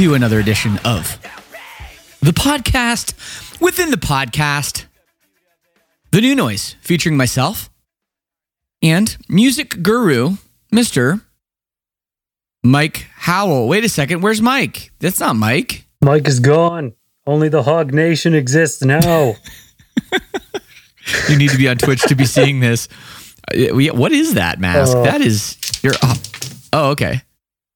[0.00, 1.18] To another edition of
[2.20, 4.86] the podcast within the podcast,
[6.10, 7.68] The New Noise, featuring myself
[8.82, 10.38] and music guru,
[10.72, 11.20] Mr.
[12.64, 13.68] Mike Howell.
[13.68, 14.90] Wait a second, where's Mike?
[15.00, 15.84] That's not Mike.
[16.00, 16.94] Mike is gone.
[17.26, 19.36] Only the Hog Nation exists now.
[21.28, 22.88] you need to be on Twitch to be seeing this.
[23.52, 24.96] Uh, what is that mask?
[24.96, 25.92] Uh, that is your.
[26.02, 26.14] Oh,
[26.72, 27.20] oh okay.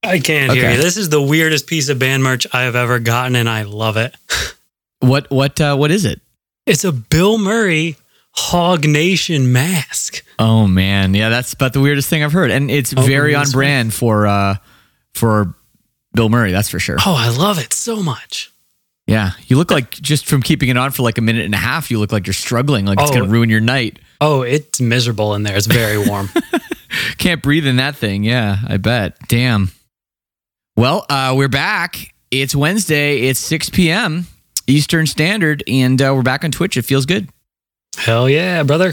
[0.05, 0.61] I can't okay.
[0.61, 0.77] hear you.
[0.77, 3.97] This is the weirdest piece of band merch I have ever gotten, and I love
[3.97, 4.15] it.
[5.01, 6.21] what what uh, what is it?
[6.67, 7.97] It's a Bill Murray
[8.33, 10.25] Hog Nation mask.
[10.39, 13.51] Oh man, yeah, that's about the weirdest thing I've heard, and it's oh, very on
[13.51, 14.57] brand for uh
[15.13, 15.55] for
[16.15, 16.53] Bill Murray.
[16.53, 16.97] That's for sure.
[17.05, 18.51] Oh, I love it so much.
[19.07, 21.59] Yeah, you look like just from keeping it on for like a minute and a
[21.59, 23.99] half, you look like you're struggling, like oh, it's gonna ruin your night.
[24.21, 25.57] Oh, it's miserable in there.
[25.57, 26.31] It's very warm.
[27.19, 28.25] Can't breathe in that thing.
[28.25, 29.17] Yeah, I bet.
[29.29, 29.71] Damn.
[30.77, 32.13] Well, uh, we're back.
[32.33, 33.29] It's Wednesday.
[33.29, 34.27] It's 6 p.m.
[34.67, 36.77] Eastern Standard, and uh, we're back on Twitch.
[36.77, 37.29] It feels good.
[37.97, 38.93] Hell yeah, brother.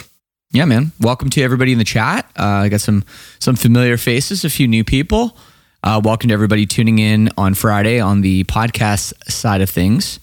[0.52, 0.92] Yeah, man.
[1.00, 2.30] Welcome to everybody in the chat.
[2.38, 3.03] Uh, I got some
[3.40, 5.36] some familiar faces, a few new people.
[5.84, 10.19] Uh, welcome to everybody tuning in on Friday on the podcast side of things.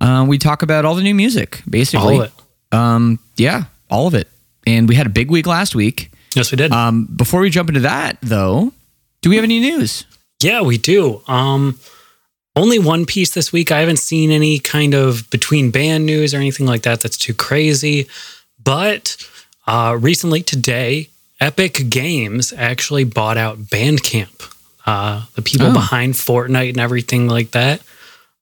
[0.00, 2.14] Uh, we talk about all the new music, basically.
[2.16, 2.76] All of it.
[2.76, 4.26] Um, yeah, all of it.
[4.66, 6.10] And we had a big week last week.
[6.34, 6.72] Yes, we did.
[6.72, 8.72] Um, before we jump into that, though,
[9.20, 10.06] do we have any news?
[10.42, 11.22] Yeah, we do.
[11.26, 11.78] Um,
[12.54, 13.72] only one piece this week.
[13.72, 17.34] I haven't seen any kind of between band news or anything like that that's too
[17.34, 18.08] crazy.
[18.62, 19.16] But
[19.66, 21.08] uh, recently, today,
[21.40, 24.54] Epic Games actually bought out Bandcamp,
[24.86, 25.72] uh, the people oh.
[25.72, 27.82] behind Fortnite and everything like that.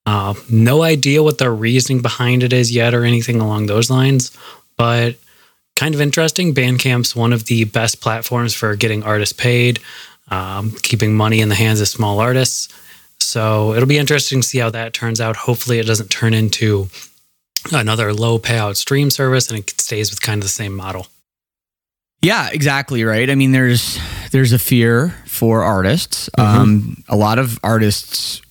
[0.07, 4.37] Uh, no idea what the reasoning behind it is yet or anything along those lines,
[4.77, 5.17] but
[5.77, 6.55] kind of interesting.
[6.55, 9.79] Bandcamp's one of the best platforms for getting artists paid
[10.31, 12.69] um, keeping money in the hands of small artists.
[13.19, 15.37] So it'll be interesting to see how that turns out.
[15.37, 16.89] Hopefully, it doesn't turn into
[17.73, 21.07] another low payout stream service and it stays with kind of the same model.
[22.23, 23.29] Yeah, exactly right.
[23.31, 23.99] I mean, there's
[24.31, 26.29] there's a fear for artists.
[26.39, 26.61] Mm-hmm.
[26.61, 28.43] Um, a lot of artists,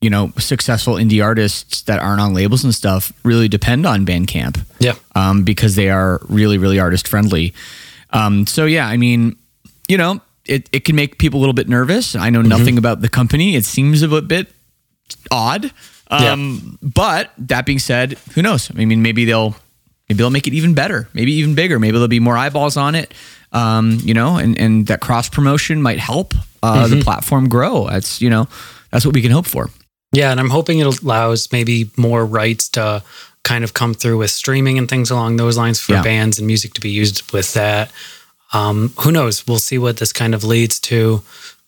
[0.00, 4.62] you know, successful indie artists that aren't on labels and stuff really depend on Bandcamp
[4.78, 4.94] Yeah.
[5.14, 7.54] um, because they are really, really artist friendly.
[8.10, 9.36] Um, so yeah, I mean,
[9.88, 12.14] you know, it, it can make people a little bit nervous.
[12.14, 13.56] I know nothing about the company.
[13.56, 14.52] It seems a bit
[15.30, 15.70] odd.
[16.10, 18.70] Um, But that being said, who knows?
[18.70, 19.56] I mean, maybe they'll
[20.08, 21.78] maybe they'll make it even better, maybe even bigger.
[21.78, 23.12] Maybe there'll be more eyeballs on it.
[23.52, 27.86] Um, you know, and and that cross promotion might help uh, the platform grow.
[27.88, 28.48] That's you know,
[28.90, 29.70] that's what we can hope for.
[30.12, 33.02] Yeah, and I'm hoping it allows maybe more rights to
[33.42, 36.02] kind of come through with streaming and things along those lines for Yeah.
[36.02, 37.90] bands and music to be used with that.
[38.54, 39.46] Um, who knows?
[39.46, 41.22] We'll see what this kind of leads to.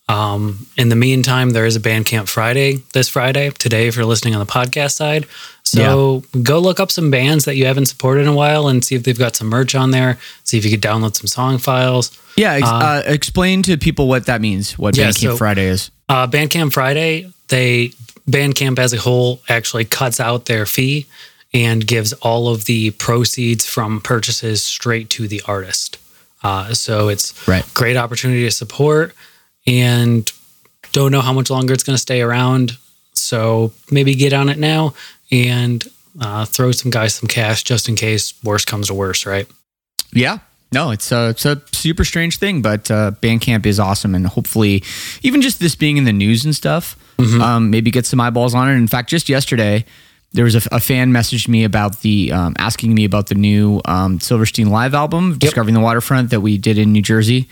[0.08, 4.34] Um, in the meantime, there is a Bandcamp Friday this Friday, today, if you're listening
[4.34, 5.26] on the podcast side.
[5.64, 8.94] So go look up some bands that you haven't supported in a while and see
[8.94, 10.16] if they've got some merch on there.
[10.44, 12.16] See if you could download some song files.
[12.36, 14.78] Yeah, ex- uh, explain to people what that means.
[14.78, 15.90] What Yeah, Bandcamp so- Friday is.
[16.08, 17.90] Uh, Bandcamp Friday, they
[18.30, 21.06] Bandcamp as a whole actually cuts out their fee
[21.52, 25.95] and gives all of the proceeds from purchases straight to the artist.
[26.46, 27.64] Uh, so it's Right.
[27.74, 29.14] great opportunity to support,
[29.66, 30.30] and
[30.92, 32.76] don't know how much longer it's going to stay around.
[33.14, 34.94] So maybe get on it now
[35.32, 35.82] and
[36.20, 39.26] uh, throw some guys some cash just in case worst comes to worst.
[39.26, 39.46] Right?
[40.12, 40.38] Yeah.
[40.72, 44.14] No, it's a, it's a super strange thing, but uh, Bandcamp is awesome.
[44.14, 44.82] And hopefully,
[45.22, 46.96] even just this being in the news and stuff,
[47.40, 48.74] um, maybe get some eyeballs on it.
[48.74, 49.84] In fact, just yesterday,
[50.32, 53.80] there was a, a fan messaged me about the, um, asking me about the new
[53.84, 57.48] um, Silverstein live album, Discovering the Waterfront, that we did in New Jersey.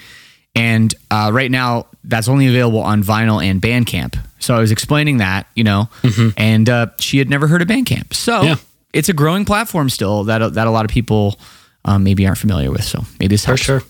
[0.55, 4.17] And uh, right now, that's only available on vinyl and Bandcamp.
[4.38, 5.88] So I was explaining that, you know,
[6.37, 8.12] and uh, she had never heard of Bandcamp.
[8.15, 8.56] So Yeah.
[8.93, 11.38] it's a growing platform still that that a lot of people
[11.85, 12.85] um, maybe aren't familiar with.
[12.85, 13.62] So maybe this For helps.
[13.62, 13.82] sure.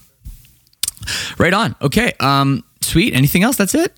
[1.38, 1.74] Right on.
[1.82, 2.12] Okay.
[2.20, 3.14] Um, sweet.
[3.14, 3.56] Anything else?
[3.56, 3.92] That's it.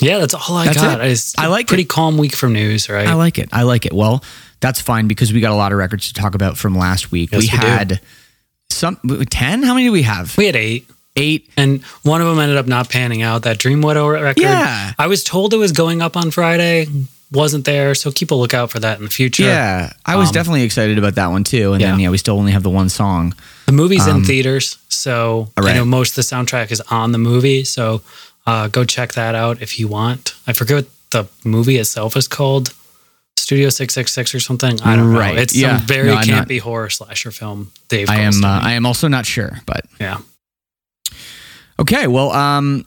[0.00, 1.00] Yeah, that's all I That's got.
[1.00, 1.10] it.
[1.10, 1.88] It's I like pretty it.
[1.88, 3.06] calm week from news, right?
[3.08, 3.48] I like it.
[3.52, 3.92] I like it.
[3.94, 4.22] Well,
[4.60, 7.30] that's fine because we got a lot of records to talk about from last week.
[7.32, 7.66] Yes, we we do.
[7.66, 8.00] had
[8.68, 8.98] some
[9.30, 9.62] ten.
[9.62, 10.36] How many do we have?
[10.36, 10.86] we had eight.
[11.18, 11.48] Eight.
[11.56, 13.44] And one of them ended up not panning out.
[13.44, 14.42] That Dream Widow record.
[14.42, 14.92] Yeah.
[14.98, 16.86] I was told it was going up on Friday.
[17.32, 17.94] Wasn't there.
[17.94, 19.44] So keep a lookout for that in the future.
[19.44, 21.72] Yeah, I was Um, definitely excited about that one too.
[21.72, 22.04] And then Yeah.
[22.04, 23.34] yeah, we still only have the one song.
[23.64, 24.76] The movie's in theaters.
[24.90, 25.74] So Um, Right.
[25.74, 27.64] I know most of the soundtrack is on the movie.
[27.64, 28.02] So
[28.46, 30.34] uh, go check that out if you want.
[30.46, 32.72] I forget what the movie itself is called.
[33.38, 34.80] Studio 666 or something.
[34.82, 35.34] I don't Right.
[35.36, 35.42] know.
[35.42, 35.78] It's Yeah.
[35.78, 37.70] some very No, I'm not- campy horror slasher film.
[37.88, 38.44] Dave I am.
[38.44, 40.18] Uh, I am also not sure, but yeah.
[41.78, 42.06] okay.
[42.06, 42.86] Well, um,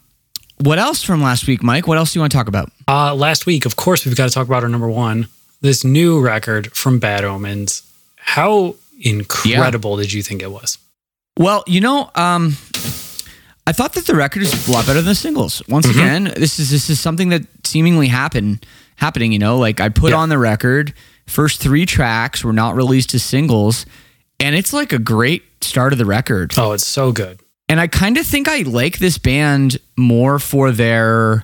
[0.57, 1.87] what else from last week, Mike?
[1.87, 2.71] What else do you want to talk about?
[2.87, 5.27] Uh, last week, of course, we've got to talk about our number one,
[5.61, 7.83] this new record from Bad Omens.
[8.17, 10.77] How incredible did you think it was?
[11.37, 12.57] Well, you know, um,
[13.69, 15.61] I thought that the record is a lot better than the singles.
[15.67, 15.99] Once Mm-hmm.
[15.99, 19.31] again, this is this is something that seemingly happened happening.
[19.31, 20.17] You know, like I put Yeah.
[20.17, 20.93] on the record,
[21.27, 23.85] first three tracks were not released as singles,
[24.39, 26.53] and it's like a great start of the record.
[26.57, 27.39] Oh, it's so good.
[27.67, 31.43] And I kind of think I like this band more for their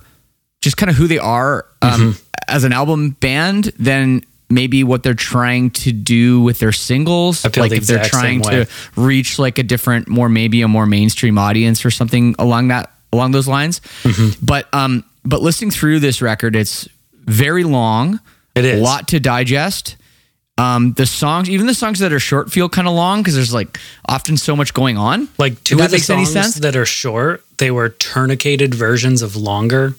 [0.60, 2.10] just kind of who they are um, Mm-hmm.
[2.48, 7.44] as an album band than maybe what they're trying to do with their singles.
[7.44, 8.66] I feel like the if they're trying to
[8.96, 13.32] reach like a different, more maybe a more mainstream audience or something along that along
[13.32, 13.80] those lines.
[14.02, 14.44] Mm-hmm.
[14.44, 18.20] But um, but listening through this record, it's very long.
[18.54, 18.80] It is.
[18.80, 19.96] a lot to digest.
[20.58, 23.52] Um, the songs, even the songs that are short, feel kind of long because there's
[23.52, 23.78] like
[24.08, 25.28] often so much going on.
[25.36, 26.54] Like two of the songs sense?
[26.54, 29.94] that are short, they were tourniqueted versions of longer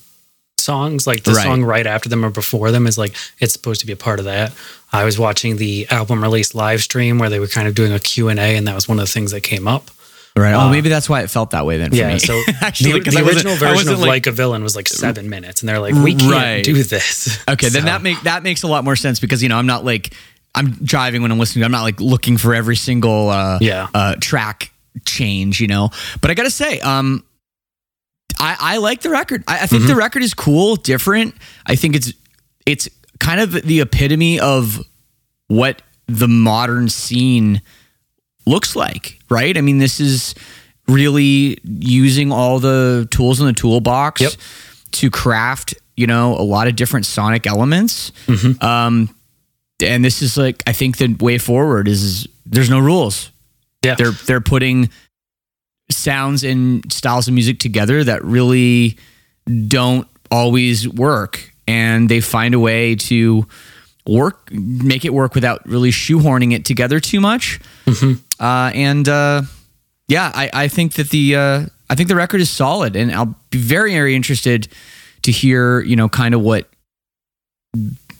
[0.68, 1.08] songs.
[1.08, 1.44] Like the Right.
[1.48, 4.20] song right after them or before them is like it's supposed to be a part
[4.20, 4.52] of that.
[4.92, 8.00] I was watching the album release live stream where they were kind of doing a
[8.00, 9.90] Q and A, and that was one of the things that came up.
[10.36, 10.54] Right.
[10.54, 11.90] oh, maybe that's why it felt that way then.
[11.90, 12.20] For Yeah, me.
[12.20, 15.62] so Actually, the, the original version of like- like, a villain was like seven minutes,
[15.62, 16.64] and they're like, we can't Right.
[16.64, 17.40] do this.
[17.50, 19.84] Okay, then that make that makes a lot more sense because you know I'm not
[19.84, 20.14] like
[20.54, 21.66] I'm driving when I'm listening.
[21.66, 23.88] I'm not like looking for every single uh, Yeah.
[23.94, 24.72] uh, track
[25.06, 25.90] change, you know.
[26.22, 27.24] But I gotta say, um,
[28.40, 29.44] I I like the record.
[29.48, 29.90] I, I think Mm-hmm.
[29.90, 31.36] the record is cool, different.
[31.66, 32.14] I think it's
[32.66, 32.90] it's
[33.20, 34.82] kind of the epitome of
[35.48, 37.62] what the modern scene
[38.46, 39.58] looks like, right?
[39.58, 40.36] I mean, this is
[40.88, 44.32] really using all the tools in the toolbox Yep.
[44.94, 48.12] to craft, you know, a lot of different sonic elements.
[48.28, 48.64] Mm-hmm.
[48.64, 49.14] Um,
[49.82, 53.32] and this is like, I think the way forward is there's no rules.
[53.84, 53.96] Yeah.
[53.96, 54.90] They're they're putting
[55.90, 58.98] sounds and styles of music together that really
[59.68, 63.48] don't always work, and they find a way to
[64.08, 67.60] work, make it work without really shoehorning it together too much.
[68.40, 69.42] Uh, and uh,
[70.08, 73.36] yeah, I, I think that the uh, I think the record is solid, and I'll
[73.50, 74.68] be very very interested
[75.24, 76.70] to hear you know kind of what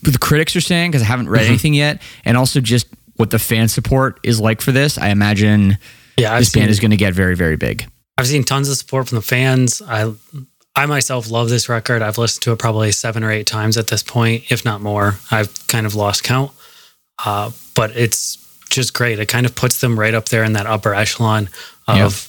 [0.02, 3.38] the critics are saying because I haven't read anything yet, and also just what the
[3.38, 4.96] fan support is like for this.
[4.98, 5.76] I imagine
[6.18, 7.88] Yeah, I've this band is going to get very, very big.
[8.16, 9.80] I've seen tons of support from the fans.
[9.80, 10.12] I
[10.74, 12.02] I myself love this record.
[12.02, 15.18] I've listened to it probably seven or eight times at this point, if not more.
[15.30, 16.52] I've kind of lost count,
[17.24, 18.36] uh, but it's
[18.70, 19.18] just great.
[19.18, 21.48] It kind of puts them right up there in that upper echelon
[21.86, 22.28] of.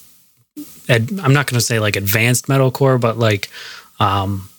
[0.89, 3.49] I'm not going to say like advanced metalcore, but like
[3.99, 4.49] um,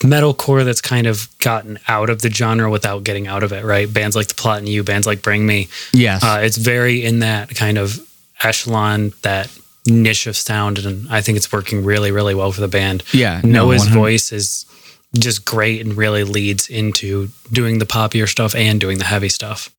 [0.00, 3.64] metalcore that's kind of gotten out of the genre without getting out of it.
[3.64, 3.92] Right?
[3.92, 5.68] Bands like The Plot in You, bands like Bring Me.
[5.92, 6.24] Yes.
[6.24, 8.04] Uh, it's very in that kind of
[8.44, 9.50] echelon, that
[9.86, 13.02] niche of sound, and I think it's working really, really well for the band.
[13.12, 14.66] Yeah, Noah's 100 voice is
[15.18, 19.74] just great and really leads into doing the poppier stuff and doing the heavy stuff.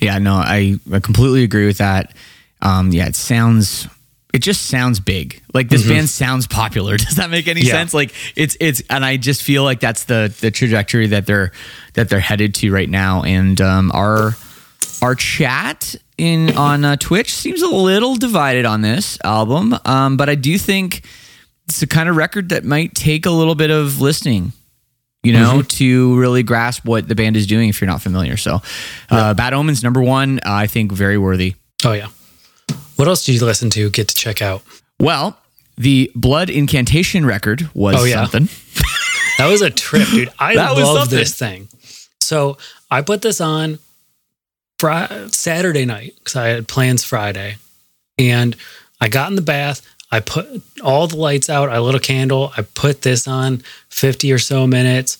[0.00, 2.14] Yeah, no, I, I completely agree with that.
[2.62, 3.86] Um, yeah, it sounds
[4.32, 5.40] it just sounds big.
[5.52, 6.96] Like this band sounds popular.
[6.98, 7.72] Does that make any Yeah.
[7.74, 7.94] sense?
[7.94, 11.52] Like it's it's and I just feel like that's the the trajectory that they're
[11.92, 13.22] that they're headed to right now.
[13.22, 14.32] And um, our
[15.02, 20.28] our chat in on uh, Twitch seems a little divided on this album, um, but
[20.28, 21.04] I do think
[21.68, 24.52] it's the kind of record that might take a little bit of listening
[25.22, 28.36] you know, to really grasp what the band is doing if you're not familiar.
[28.36, 28.60] So,
[29.08, 31.54] uh, Bad Omens, number one, uh, I think very worthy.
[31.82, 32.08] Oh yeah.
[32.96, 33.88] What else did you listen to?
[33.88, 34.62] Get to check out.
[35.00, 35.38] Well,
[35.78, 38.26] the Blood Incantation record was Oh, yeah.
[38.26, 38.48] something.
[39.38, 40.28] That was a trip, dude.
[40.38, 41.68] I love this thing.
[42.20, 42.58] So
[42.90, 43.78] I put this on
[44.84, 47.56] Friday, Saturday night because I had plans Friday,
[48.18, 48.54] and
[49.00, 49.80] I got in the bath.
[50.10, 50.46] I put
[50.82, 51.70] all the lights out.
[51.70, 52.52] I lit a candle.
[52.56, 55.18] I put this on fifty or so minutes.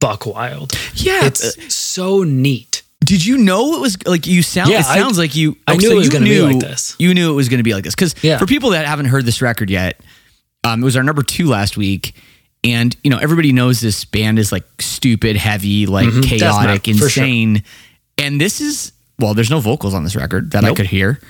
[0.00, 0.72] Buck wild.
[0.94, 1.24] Yeah.
[1.26, 2.82] It's so neat.
[3.04, 4.70] Did you know it was like you sound?
[4.70, 5.56] Yeah, it I- sounds like you.
[5.66, 6.94] I knew so it was you gonna be knew- like this.
[6.98, 8.38] You knew it was going to be like this because Yeah.
[8.38, 10.00] for people that haven't heard this record yet,
[10.62, 12.14] um, it was our number two last week,
[12.62, 16.22] and you know everybody knows this band is like stupid, heavy, like Mhm.
[16.38, 17.24] Death chaotic, for sure.
[18.18, 21.20] And this is well, there's no vocals on this record that I could hear.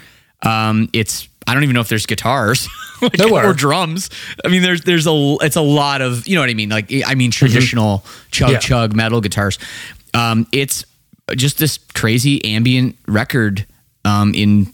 [0.42, 2.66] Um, it's I don't even know if there's guitars
[3.02, 4.08] like, or drums.
[4.44, 6.70] I mean, there's there's a it's a lot of you know what I mean.
[6.70, 8.52] Like I mean traditional chug Mm-hmm.
[8.54, 8.58] Yeah.
[8.60, 9.58] chug metal guitars.
[10.14, 10.84] Um, it's
[11.36, 13.66] just this crazy ambient record
[14.04, 14.72] um, in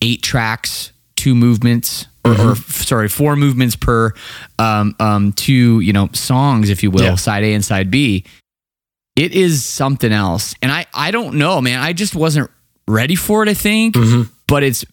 [0.00, 2.82] eight tracks, two movements, or, or Mm-hmm.
[2.82, 4.12] sorry, four movements per
[4.58, 7.14] um, um, two you know songs, if you will, Yeah.
[7.16, 8.24] side A and side B.
[9.16, 11.80] It is something else, and I I don't know, man.
[11.80, 12.50] I just wasn't
[12.88, 13.48] ready for it.
[13.48, 14.28] I think, Mhm.
[14.46, 14.84] but it's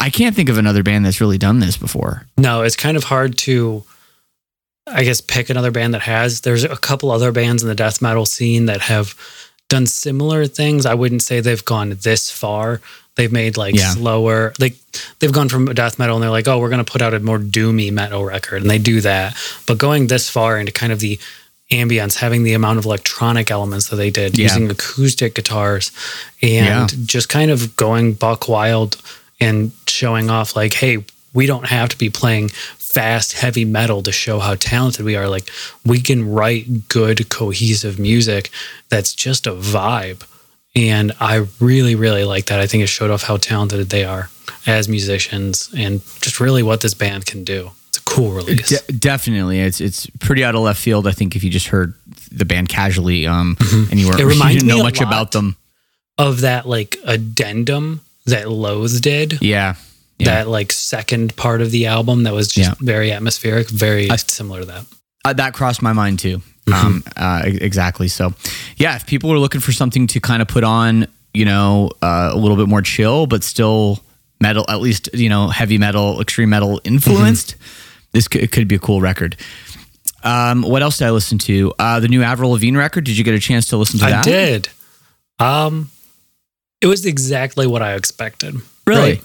[0.00, 2.26] I can't think of another band that's really done this before.
[2.38, 3.84] No, it's kind of hard to,
[4.86, 6.40] I guess, pick another band that has.
[6.40, 9.14] There's a couple other bands in the death metal scene that have
[9.68, 10.86] done similar things.
[10.86, 12.80] I wouldn't say they've gone this far.
[13.16, 13.92] They've made like Yeah.
[13.92, 14.74] slower, like
[15.18, 17.20] they've gone from death metal and they're like, oh, we're going to put out a
[17.20, 18.62] more doomy metal record.
[18.62, 19.36] And they do that.
[19.66, 21.18] But going this far into kind of the
[21.70, 24.44] ambience, having the amount of electronic elements that they did, Yeah.
[24.44, 25.90] using acoustic guitars
[26.42, 26.98] and Yeah.
[27.06, 28.96] just kind of going buck wild
[29.40, 34.10] and showing off like, hey, we don't have to be playing fast, heavy metal to
[34.10, 35.28] show how talented we are.
[35.28, 35.48] Like
[35.84, 38.50] we can write good, cohesive music
[38.88, 40.22] that's just a vibe.
[40.74, 42.58] And I really, really like that.
[42.60, 44.28] I think it showed off how talented they are
[44.66, 47.70] as musicians and just really what this band can do.
[48.10, 48.68] It's cool release.
[48.86, 51.06] De- definitely, it's it's pretty out of left field.
[51.06, 51.94] I think if you just heard
[52.32, 53.56] the band casually, um,
[53.90, 55.06] and you weren't It you reminds didn't me know a much lot.
[55.08, 55.56] about them.
[56.18, 59.38] of that like addendum that Loathe did.
[59.40, 59.74] Yeah,
[60.18, 60.26] yeah.
[60.26, 62.74] That like second part of the album that was just Yeah.
[62.80, 64.84] very atmospheric, very similar to that.
[65.24, 66.42] Uh, that crossed my mind too.
[66.66, 66.72] Mm-hmm.
[66.86, 68.08] Um, uh, exactly.
[68.08, 68.34] So,
[68.76, 72.30] yeah, if people are looking for something to kind of put on, you know, uh,
[72.32, 74.00] a little bit more chill, but still
[74.40, 77.56] metal, at least you know, heavy metal, extreme metal influenced,
[78.12, 79.36] this could, it could be a cool record.
[80.22, 81.72] Um, what else did I listen to?
[81.78, 83.04] Uh, the new Avril Lavigne record.
[83.04, 84.26] Did you get a chance to listen to I that?
[84.26, 84.68] I did.
[85.38, 85.90] Um,
[86.80, 88.56] it was exactly what I expected.
[88.86, 89.20] Really?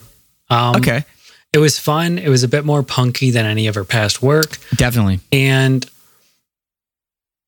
[0.50, 1.04] Um, Okay.
[1.54, 2.18] It was fun.
[2.18, 5.22] It was a bit more punky than any of her past work, Definitely.
[5.32, 5.90] and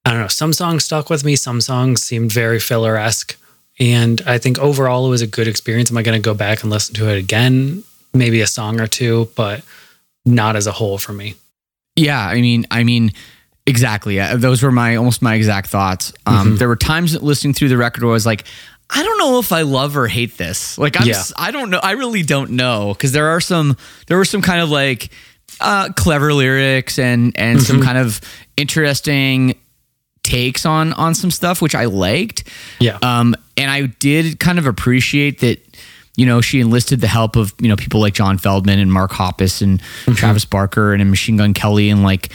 [0.06, 0.30] I don't know.
[0.30, 1.36] Some songs stuck with me.
[1.36, 3.36] Some songs seemed very filler esque,
[3.80, 5.92] and I think overall it was a good experience.
[5.92, 7.84] Am I going to go back and listen to it again?
[8.14, 9.62] Maybe a song or two, but
[10.28, 11.36] not as a whole for me.
[11.96, 13.14] Yeah, I mean, I mean,
[13.66, 14.20] exactly.
[14.36, 16.14] Those were my almost my exact thoughts.
[16.26, 16.60] Um, Mhm.
[16.60, 18.44] There were times listening through the record where I was like,
[18.90, 20.78] I don't know if I love or hate this.
[20.78, 21.24] Like, I'm, Yeah.
[21.38, 21.80] I don't know.
[21.82, 23.76] I really don't know because there are some,
[24.08, 25.10] there were some kind of like
[25.60, 28.22] uh, clever lyrics and and some kind of
[28.58, 29.56] interesting
[30.24, 32.44] takes on on some stuff which I liked.
[32.80, 32.98] Yeah.
[33.02, 35.66] Um, and I did kind of appreciate that,
[36.18, 39.12] you know, she enlisted the help of, you know, people like John Feldmann and Mark
[39.12, 39.82] Hoppus and
[40.18, 42.30] Travis Barker and Machine Gun Kelly and like,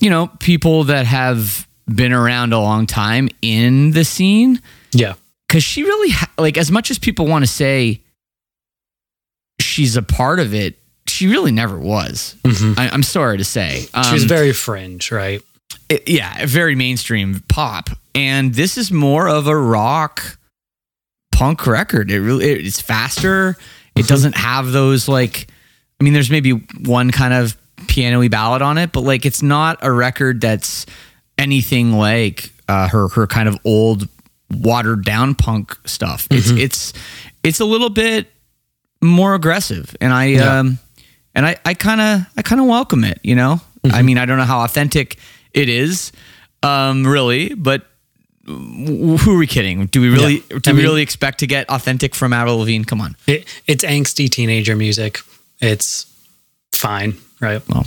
[0.00, 4.60] you know, people that have been around a long time in the scene.
[4.92, 5.14] Yeah.
[5.48, 8.00] because she really ha- like as much as people want to say
[9.60, 13.86] she's a part of it she really never was I- i'm sorry to say.
[13.94, 15.42] Um, She was very fringe, right?
[15.88, 17.90] it- yeah very mainstream pop.
[18.14, 20.38] And this is more of a rock
[21.34, 22.10] punk record.
[22.10, 23.56] It really it- it's faster.
[23.96, 25.46] It doesn't have those like
[26.00, 26.50] i mean there's maybe
[26.84, 30.84] one kind of piano-y ballad on it but like it's not a record that's
[31.38, 34.08] anything like uh, her her kind of old
[34.50, 36.26] watered down punk stuff.
[36.30, 36.92] It's it's
[37.44, 38.26] it's a little bit
[39.02, 40.58] more aggressive and i Yeah.
[40.60, 40.78] um
[41.34, 43.60] and i i kind of i kind of welcome it you know?
[43.92, 45.18] I mean i don't know how authentic
[45.52, 46.10] it is
[46.62, 47.86] um really but
[48.46, 50.58] who are we kidding do we really Yeah.
[50.58, 53.46] do I we mean- really expect to get authentic from Avril Lavigne come on It,
[53.66, 55.20] it's angsty teenager music.
[55.60, 56.06] It's
[56.72, 57.62] fine, right?
[57.68, 57.86] well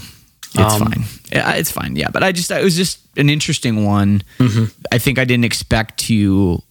[0.55, 4.23] it's Um, fine it's fine yeah but i just it was just an interesting one
[4.39, 4.65] Mm-hmm.
[4.91, 6.63] i think i didn't expect to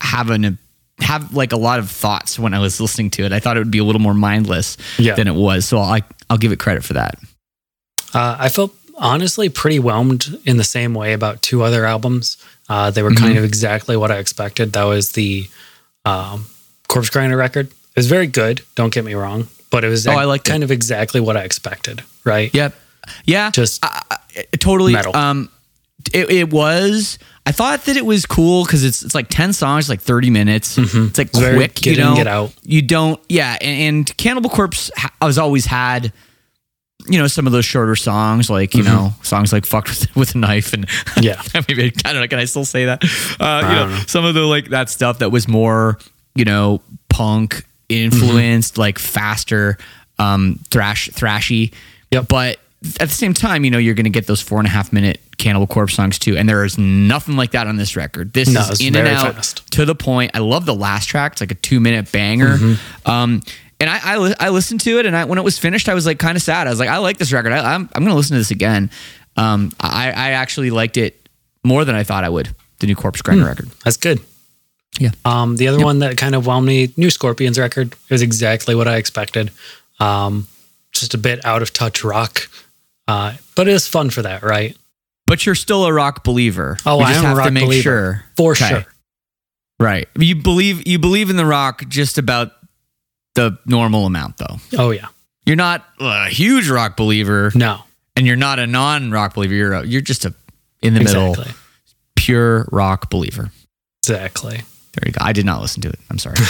[0.00, 0.56] have an
[1.00, 3.60] have like a lot of thoughts when i was listening to it i thought it
[3.60, 5.14] would be a little more mindless Yeah.
[5.16, 7.18] than it was so i i'll give it credit for that
[8.14, 12.36] Uh, I felt honestly pretty whelmed in the same way about two other albums.
[12.70, 13.38] Uh, they were kind Mm-hmm.
[13.38, 14.72] of exactly what I expected.
[14.72, 15.46] That was the
[16.04, 16.46] um,
[16.88, 17.66] Corpsegrinder record.
[17.66, 18.62] It was very good.
[18.76, 20.50] Don't get me wrong, but it was Oh, I liked it.
[20.52, 22.02] kind of exactly what I expected.
[22.24, 22.54] Right?
[22.54, 22.74] Yep.
[23.26, 23.50] Yeah.
[23.50, 24.92] Just I, I- totally.
[24.92, 25.14] metal.
[25.16, 25.50] Um,
[26.14, 27.18] it, it was.
[27.44, 30.78] I thought that it was cool because it's it's like ten songs, like thirty minutes.
[30.78, 31.84] It's like Very quick.
[31.84, 32.54] you in, know, get out.
[32.62, 33.20] You don't.
[33.28, 33.56] Yeah.
[33.60, 36.12] And, and Cannibal Corpse ha- has always had.
[37.10, 40.34] You know some of those shorter songs, like you know songs like "fucked with, with
[40.34, 40.86] a knife" and
[41.20, 41.42] Yeah.
[41.68, 42.28] maybe I don't know.
[42.28, 43.02] Can I still say that?
[43.40, 44.02] Uh, you know, know.
[44.06, 45.98] some of the like that stuff that was more
[46.34, 49.76] you know punk influenced, like faster,
[50.18, 51.72] um, thrash, thrashy.
[52.12, 52.28] Yep.
[52.28, 52.58] But
[53.00, 54.92] at the same time, you know, you're going to get those four and a half
[54.92, 58.32] minute Cannibal Corpse songs too, and there is nothing like that on this record.
[58.32, 59.70] This No, is in and out fast.
[59.72, 60.30] to the point.
[60.34, 62.56] I love the last track; it's like a two minute banger.
[62.56, 63.10] Mm-hmm.
[63.10, 63.42] Um,
[63.80, 65.94] and I, I li- I listened to it, and I, when it was finished, I
[65.94, 66.66] was like kind of sad.
[66.66, 67.52] I was like, I like this record.
[67.52, 68.90] I, I'm I'm going to listen to this again.
[69.36, 71.28] Um, I I actually liked it
[71.64, 72.54] more than I thought I would.
[72.80, 73.68] The new Corpsegrinder record.
[73.84, 74.20] that's good.
[74.98, 75.10] Yeah.
[75.24, 78.88] Um, the other one that kind of whelmed me, New Scorpions record, was exactly what
[78.88, 79.50] I expected.
[79.98, 80.46] Um,
[80.92, 82.48] just a bit out of touch rock,
[83.06, 84.76] uh, but it is fun for that, right?
[85.26, 86.76] But you're still a rock believer.
[86.84, 87.82] Oh, you I just am a have to rock make believer.
[87.82, 88.68] sure For Okay.
[88.68, 88.86] sure.
[89.78, 90.08] Right.
[90.18, 92.52] You believe you believe in the rock just about
[93.34, 94.56] the normal amount though.
[94.78, 95.06] Oh yeah.
[95.46, 97.80] You're not a huge rock believer No.
[98.16, 99.54] and you're not a non-rock believer.
[99.54, 100.34] You're a, you're just a
[100.82, 101.28] in the Exactly.
[101.30, 101.54] middle
[102.16, 103.50] pure rock believer.
[104.02, 104.56] Exactly.
[104.92, 105.24] There you go.
[105.24, 105.98] I did not listen to it.
[106.10, 106.36] I'm sorry.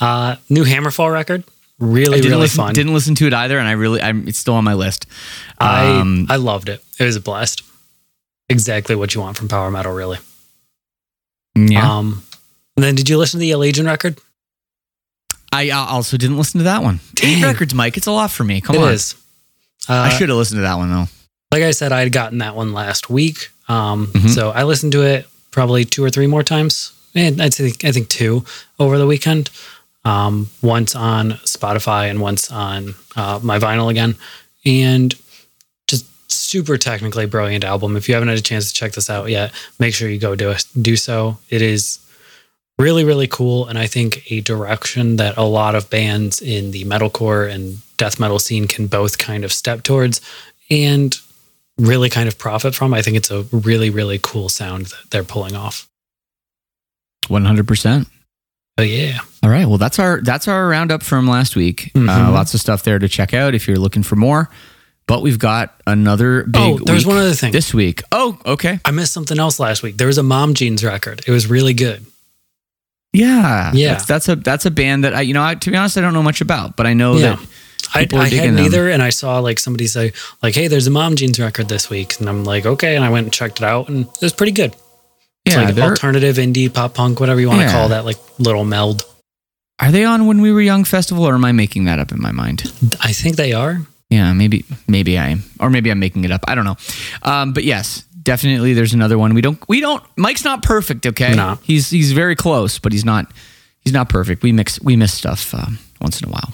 [0.00, 1.44] Uh, new Hammerfall record,
[1.78, 2.72] really, I really listen, fun.
[2.72, 5.04] didn't listen to it either and I really I'm it's still on my list.
[5.58, 6.82] I Um, I loved it.
[6.98, 7.62] It was a blast.
[8.48, 10.16] Exactly what you want from power metal, really.
[11.54, 11.98] yeah.
[11.98, 12.22] Um,
[12.76, 14.18] and then did you listen to the Allegaeon record?
[15.52, 17.00] I uh, also didn't listen to that one.
[17.22, 17.96] Eight records, Mike.
[17.96, 18.60] It's a lot for me.
[18.60, 18.92] Come It on.
[18.92, 19.14] is.
[19.88, 21.08] Uh, I should have listened to that one though.
[21.52, 23.48] like I said, I had gotten that one last week.
[23.68, 24.30] Um, Mhm.
[24.34, 26.92] so I listened to it probably two or three more times.
[27.14, 28.44] And I'd say I think two
[28.78, 29.50] over the weekend.
[30.04, 34.14] Um, once on Spotify and once on uh, my vinyl again,
[34.64, 35.14] and
[35.88, 37.96] just super technically brilliant album.
[37.96, 40.34] If you haven't had a chance to check this out yet, make sure you go
[40.36, 41.36] do it, do so.
[41.50, 41.98] It is
[42.80, 46.84] really really cool, and I think a direction that a lot of bands in the
[46.84, 50.20] metalcore and death metal scene can both kind of step towards
[50.70, 51.14] and
[51.78, 52.92] really kind of profit from.
[52.94, 55.86] I think it's a really really cool sound that they're pulling off.
[57.28, 58.08] One hundred percent.
[58.78, 59.18] Oh yeah.
[59.42, 59.66] All right.
[59.66, 61.90] Well, that's our that's our roundup from last week.
[61.94, 62.32] Uh, Mhm.
[62.32, 64.50] lots of stuff there to check out if you're looking for more.
[65.06, 66.62] But we've got another big.
[66.62, 67.52] Oh, there's one other thing.
[67.52, 68.02] this week.
[68.12, 68.78] Oh, okay.
[68.84, 69.96] I missed something else last week.
[69.96, 71.22] There was a Mom Jeans record.
[71.26, 72.06] It was really good.
[73.12, 73.94] Yeah, Yeah.
[73.94, 76.00] That's, that's a that's a band that I you know I, to be honest I
[76.00, 77.36] don't know much about, but I know Yeah.
[77.36, 77.46] that
[77.92, 78.64] I, I hadn't them.
[78.66, 81.90] either, and I saw like somebody say like, "Hey, there's a Mom Jeans record this
[81.90, 84.32] week," and I'm like, "Okay," and I went and checked it out, and it was
[84.32, 84.76] pretty good.
[85.44, 87.72] It's yeah, like alternative indie pop punk, whatever you want to Yeah.
[87.72, 89.02] call that, like little meld.
[89.80, 92.20] are they on when we were young festival or am I making that up in
[92.20, 92.70] my mind?
[93.00, 93.80] I think they are.
[94.10, 96.44] Yeah, maybe maybe I am, or maybe I'm making it up.
[96.46, 96.76] I don't know.
[97.22, 98.74] Um, but yes, definitely.
[98.74, 99.34] There's another one.
[99.34, 100.02] We don't we don't.
[100.16, 101.06] Mike's not perfect.
[101.06, 101.58] Okay, No.
[101.62, 103.30] he's he's very close, but he's not
[103.80, 104.42] he's not perfect.
[104.42, 106.52] We mix we miss stuff um, once in a while.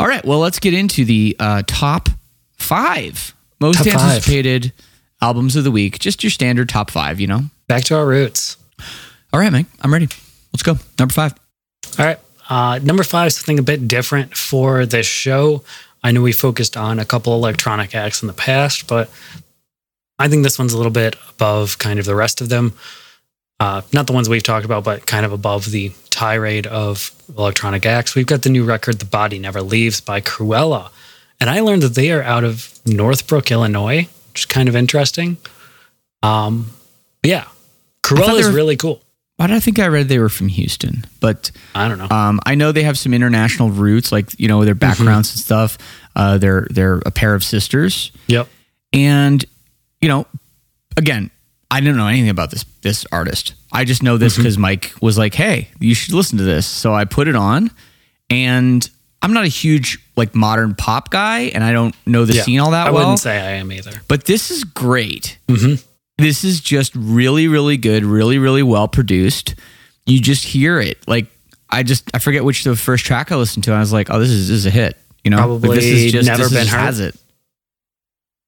[0.00, 2.08] All right, well, let's get into the uh, top
[2.56, 3.94] five most Top five.
[4.02, 4.72] anticipated
[5.20, 5.98] albums of the week.
[5.98, 7.42] Just your standard top five, you know.
[7.66, 8.56] Back to our roots.
[9.32, 10.08] All right, Mike, I'm ready.
[10.52, 10.76] Let's go.
[10.98, 11.34] Number five.
[11.98, 12.18] All right.
[12.48, 15.64] Uh, number five, is something a bit different for this show.
[16.02, 19.10] I know we focused on a couple electronic acts in the past, but
[20.18, 22.74] I think this one's a little bit above kind of the rest of them.
[23.60, 27.84] Uh, not the ones we've talked about, but kind of above the tirade of electronic
[27.86, 28.14] acts.
[28.14, 30.90] We've got the new record, The Body Never Leaves by Krewella.
[31.40, 35.36] And I learned that they are out of Northbrook, Illinois, which is kind of interesting.
[36.22, 36.70] Um,
[37.22, 37.44] yeah,
[38.02, 39.02] Krewella is really cool.
[39.36, 41.04] Why did I think I read they were from Houston?
[41.20, 42.08] But I don't know.
[42.10, 45.78] um, I know they have some international roots, like you know their backgrounds and stuff.
[46.16, 48.48] Uh, they're they're a pair of sisters, yep.
[48.92, 49.44] and
[50.00, 50.26] you know,
[50.96, 51.30] again,
[51.70, 53.54] I didn't know anything about this this artist.
[53.72, 56.94] I just know this because Mike was like, "Hey, you should listen to this." So
[56.94, 57.70] I put it on,
[58.30, 58.88] and
[59.20, 62.42] I'm not a huge like modern pop guy, and I don't know the Yeah.
[62.42, 63.02] scene all that I well.
[63.02, 64.00] I wouldn't say I am either.
[64.08, 65.38] but this is great.
[65.48, 65.82] Mhm.
[66.16, 69.54] This is just really, really good, really, really well produced.
[70.06, 70.98] You just hear it.
[71.06, 71.26] Like
[71.70, 73.70] I just I forget which the first track I listened to.
[73.72, 74.96] And I was like, oh, this is, this is a hit.
[75.22, 76.74] You know, Probably this is just Never this Been just.
[76.74, 77.14] Has it?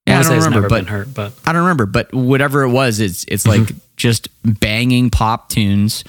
[0.07, 1.87] I Yeah, I don't remember, but hurt, but I don't remember.
[1.87, 3.79] But whatever it was, it's it's like Mm-hmm.
[3.97, 4.29] just
[4.61, 6.05] banging pop tunes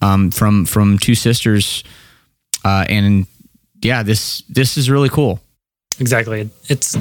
[0.00, 1.84] um, from from two sisters,
[2.64, 3.26] uh, and
[3.82, 5.40] yeah, this this is really cool.
[5.98, 6.48] exactly.
[6.68, 6.96] It's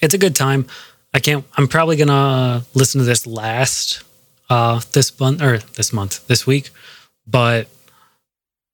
[0.00, 0.66] it's a good time.
[1.14, 1.44] I can't.
[1.56, 4.02] I'm probably gonna listen to this last
[4.48, 6.70] uh, this month or this month this week,
[7.26, 7.66] but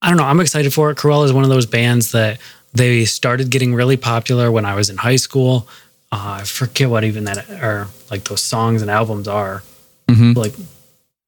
[0.03, 0.25] I don't know.
[0.25, 0.99] I'm excited for it.
[0.99, 2.38] Krewella is one of those bands that
[2.75, 5.66] they started getting really popular when I was in high school.
[6.11, 9.62] Uh, I forget what even that or like those songs and albums are.
[10.09, 10.35] Mhm.
[10.37, 10.55] Like,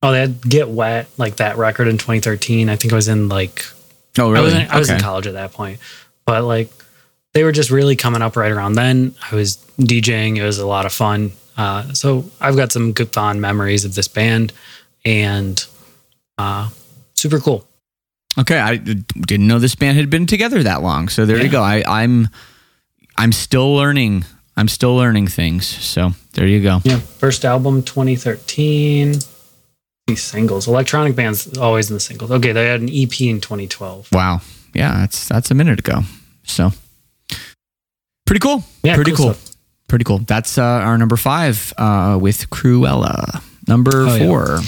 [0.02, 2.68] oh, they had Get Wet, like that record in 2013.
[2.70, 3.64] I think I was in like
[4.18, 5.78] Oh, I was in, I was in college at that point,
[6.26, 6.70] but like
[7.32, 9.14] they were just really coming up right around then.
[9.30, 11.32] I was DJing; it was a lot of fun.
[11.56, 14.52] Uh, so I've got some good fond memories of this band,
[15.04, 15.64] and
[16.38, 16.70] uh,
[17.14, 17.66] super cool.
[18.38, 21.08] Okay, I didn't know this band had been together that long.
[21.08, 21.62] So there you go.
[21.62, 22.28] I, I'm
[23.16, 24.24] I'm still learning.
[24.56, 25.66] I'm still learning things.
[25.66, 26.80] So there you go.
[26.84, 29.14] Yeah, first album 2013.
[30.06, 32.30] These singles, electronic bands always in the singles.
[32.32, 34.08] Okay, they had an EP in 2012.
[34.12, 34.40] Wow.
[34.74, 36.00] Yeah, that's that's a minute ago.
[36.44, 36.72] So
[38.26, 38.64] pretty cool.
[38.82, 39.36] Yeah, pretty cool cool.
[39.88, 40.18] Pretty cool.
[40.18, 43.42] That's uh, our number five uh, with Krewella.
[43.66, 44.26] Number Oh, yeah.
[44.26, 44.58] four.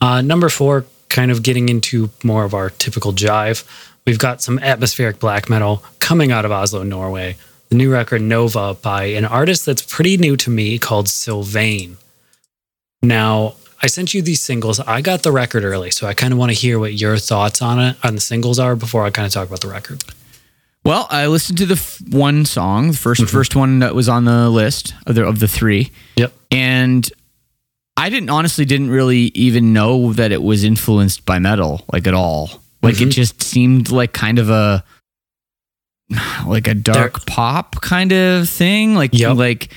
[0.00, 3.64] Uh, number four, kind of getting into more of our typical jive.
[4.06, 7.36] We've got some atmospheric black metal coming out of Oslo, Norway.
[7.70, 11.96] The new record Nova by an artist that's pretty new to me called Sylvaine.
[13.02, 14.80] Now, I sent you these singles.
[14.80, 17.62] I got the record early, so I kind of want to hear what your thoughts
[17.62, 20.02] on it, on the singles are before I kind of talk about the record.
[20.84, 23.24] Well, I listened to the f- one song, the 1st Mm-hmm.
[23.26, 26.32] first one that was on the list of the, of the three, Yep.
[26.50, 27.08] and
[27.96, 32.14] I didn't honestly didn't really even know that it was influenced by metal like at
[32.14, 32.50] all.
[32.82, 33.12] Like it Mhm.
[33.12, 34.82] just seemed like kind of a
[36.46, 38.94] like a dark pop kind of thing.
[38.94, 39.36] Like Yep.
[39.36, 39.72] like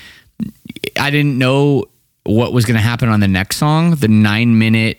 [0.98, 1.86] I didn't know
[2.24, 4.98] what was going to happen on the next song, the 9 minute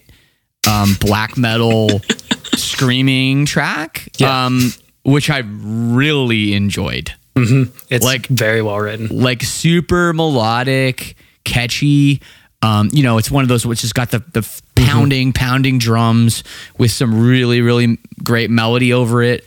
[0.67, 2.01] um black metal
[2.55, 4.09] screaming track.
[4.17, 4.45] Yeah.
[4.45, 4.71] Um
[5.03, 9.07] which I really enjoyed It's Like- very well written.
[9.11, 12.21] like super melodic, catchy.
[12.61, 14.41] Um, you know, it's one of those which has got the the
[14.75, 16.43] pounding, pounding drums
[16.79, 19.45] with some really, really great melody over it.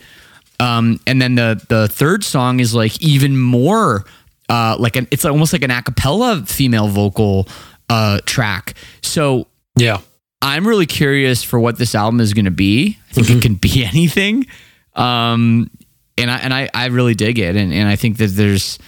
[0.60, 4.04] Um, and then the the third song is like even more
[4.48, 7.48] uh, like an it's almost like an a cappella female vocal
[7.88, 8.74] uh, track.
[9.02, 10.00] So Yeah.
[10.40, 12.96] I'm really curious for what this album is going to be.
[13.10, 14.46] I think it can be anything.
[14.94, 15.68] Um,
[16.16, 18.78] and I and I, I really dig it, and, and I think that there's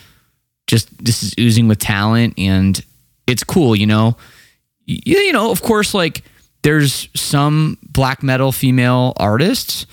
[0.66, 2.80] just this is oozing with talent, and
[3.26, 3.74] it's cool.
[3.74, 4.16] You know,
[4.86, 6.22] you, you know, of course, like
[6.62, 9.86] there's some black metal female artists,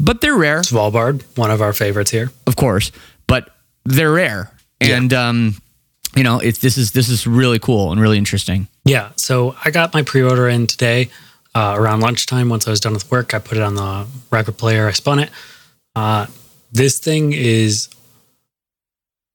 [0.00, 2.30] but they're rare, Svalbard, one of our favorites here.
[2.46, 2.92] of course,
[3.26, 5.56] but they're rare, and um,
[6.16, 8.66] you know, it's this is this is really cool and really interesting.
[8.84, 9.10] Yeah.
[9.16, 11.10] So I got my pre order in today
[11.54, 12.48] uh, around lunchtime.
[12.48, 15.18] Once I was done with work, I put it on the record player, I spun
[15.20, 15.30] it.
[15.94, 16.26] Uh,
[16.72, 17.88] this thing is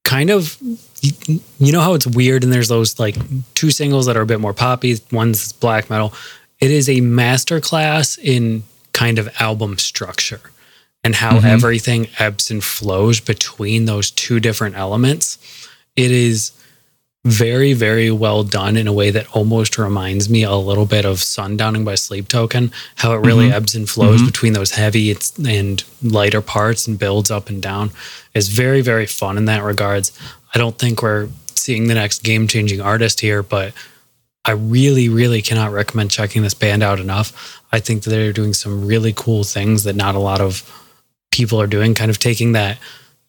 [0.03, 0.57] kind of,
[1.01, 3.15] you, you know how it's weird and there's those like
[3.53, 6.13] two singles that are a bit more poppy, one's black metal.
[6.59, 10.39] It is a masterclass in kind of album structure
[11.05, 11.45] and how mm-hmm.
[11.45, 15.37] everything ebbs and flows between those two different elements.
[15.95, 16.51] It is
[17.23, 21.17] very, very well done in a way that almost reminds me a little bit of
[21.17, 23.53] Sundowning by Sleep Token, how it really mm-hmm.
[23.53, 24.25] ebbs and flows mm-hmm.
[24.25, 25.15] between those heavy
[25.47, 27.91] and lighter parts and builds up and down.
[28.33, 30.11] It's very, very fun in that regards.
[30.55, 33.73] I don't think we're seeing the next game changing artist here, but
[34.43, 37.61] I really, really cannot recommend checking this band out enough.
[37.71, 40.81] I think that they're doing some really cool things that not a lot of
[41.35, 42.77] people are doing, kind of taking that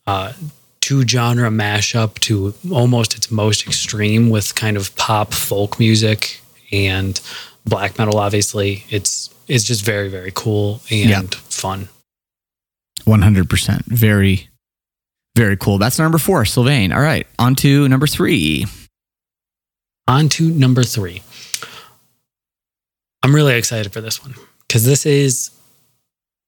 [0.06, 0.32] uh,
[0.80, 6.40] two genre mashup to almost its most extreme with kind of pop folk music
[6.72, 7.20] and
[7.64, 8.18] black metal.
[8.18, 11.22] Obviously, it's it's just very very cool and Yeah.
[11.50, 11.88] fun.
[13.04, 13.84] One hundred percent.
[13.86, 14.48] Very,
[15.36, 15.78] very cool.
[15.78, 16.92] That's number four, Sylvaine.
[16.92, 18.66] All right, on to number three.
[20.08, 21.22] On to number three.
[23.22, 24.34] I'm really excited for this one
[24.66, 25.50] because this is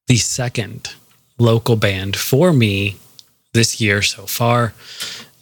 [0.07, 0.95] the second
[1.39, 2.97] local band for me
[3.53, 4.75] this year so far.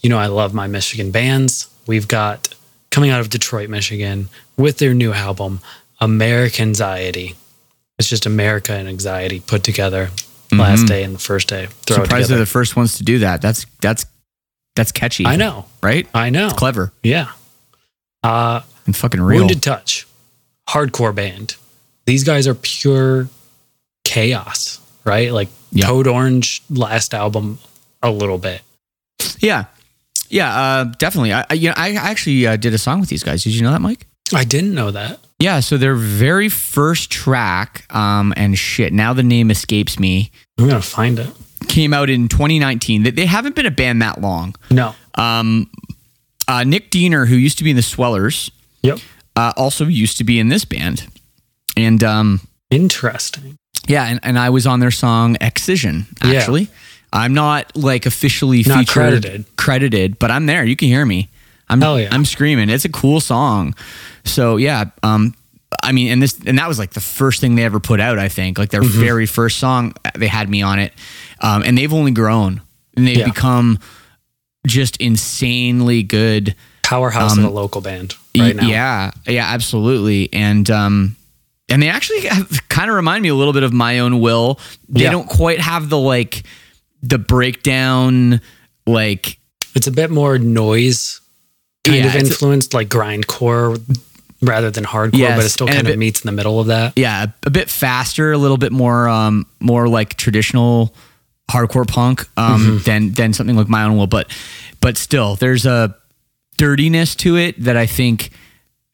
[0.01, 1.69] You know, I love my Michigan bands.
[1.87, 2.55] We've got
[2.91, 5.61] coming out of Detroit, Michigan, with their new album,
[6.01, 7.35] American Anxiety.
[7.99, 10.11] It's just America and Anxiety put together
[10.53, 11.69] last day and the first day.
[11.89, 13.43] Surprised they're the first ones to do that.
[13.43, 14.07] That's that's
[14.75, 15.25] that's catchy.
[15.27, 15.65] I know.
[15.83, 16.07] right?
[16.15, 16.47] I know.
[16.47, 17.29] It's clever Yeah.
[18.23, 19.41] Uh, and fucking real.
[19.41, 20.07] Wounded Touch,
[20.69, 21.57] hardcore band.
[22.07, 23.29] These guys are pure
[24.05, 25.33] chaos, right?
[25.33, 25.87] Like Yeah.
[25.87, 27.59] Code Orange last album,
[28.03, 28.63] a little bit.
[29.39, 29.65] Yeah,
[30.29, 31.33] yeah, uh, definitely.
[31.33, 33.45] I, I, you know, I actually uh, did a song with these guys.
[33.45, 34.07] Did you know that, Mike?
[34.35, 35.21] I didn't know that.
[35.39, 35.61] Yeah.
[35.61, 38.93] So their very first track, um, and shit.
[38.93, 40.31] Now the name escapes me.
[40.59, 41.29] I'm gonna find it.
[41.69, 43.03] Came out in 2019.
[43.05, 44.55] They, they haven't been a band that long.
[44.71, 44.95] No.
[45.15, 45.71] Um,
[46.49, 48.51] uh, Nick Diener, who used to be in the Swellers,
[48.83, 48.99] Yep.
[49.37, 51.07] uh, also used to be in this band,
[51.77, 52.41] and um,
[52.71, 53.57] Interesting.
[53.89, 56.07] Yeah, and, and I was on their song Excision.
[56.25, 56.33] Yeah.
[56.33, 56.69] Actually,
[57.13, 59.57] I'm not like officially Not featured credited.
[59.57, 60.65] credited, but I'm there.
[60.65, 61.29] You can hear me.
[61.69, 62.09] I'm yeah.
[62.13, 62.69] I'm screaming.
[62.71, 63.75] It's a cool song.
[64.25, 65.35] So yeah, um,
[65.83, 68.19] I mean, and this and that was like the first thing they ever put out.
[68.19, 69.01] I think like their Mm-hmm.
[69.01, 69.95] very first song.
[70.15, 70.93] They had me on it,
[71.41, 72.61] um, and they've only grown
[72.97, 73.25] and they've Yeah.
[73.27, 73.79] become
[74.67, 76.55] just insanely good.
[76.83, 78.67] Powerhouse Um, of a local band right now.
[78.69, 80.33] Yeah, yeah, absolutely.
[80.33, 81.16] And um
[81.69, 82.21] and they actually
[82.69, 84.59] kind of remind me a little bit of my own will.
[84.89, 85.11] They Yeah.
[85.13, 86.45] don't quite have the like
[87.03, 88.41] the breakdown
[88.87, 89.39] like
[89.75, 91.21] It's a bit more noise
[91.85, 93.81] kind Yeah, of it's a- influenced, like grindcore
[94.43, 96.67] rather than hardcore, Yes, but it still kind of bit- meets in the middle of
[96.69, 96.93] that.
[96.97, 100.95] yeah, a bit faster, a little bit more um more like traditional
[101.51, 102.83] hardcore punk um Mm-hmm.
[102.85, 104.31] than than something like my own will, but
[104.81, 105.95] but still there's a
[106.59, 108.31] dirtiness to it that I think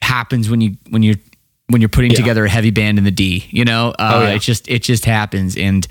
[0.00, 1.16] happens when you when you
[1.72, 2.18] when you're putting Yeah.
[2.18, 3.90] together a heavy band in the D, you know?
[3.98, 4.34] Uh, Oh, yeah.
[4.34, 5.86] it just it just happens and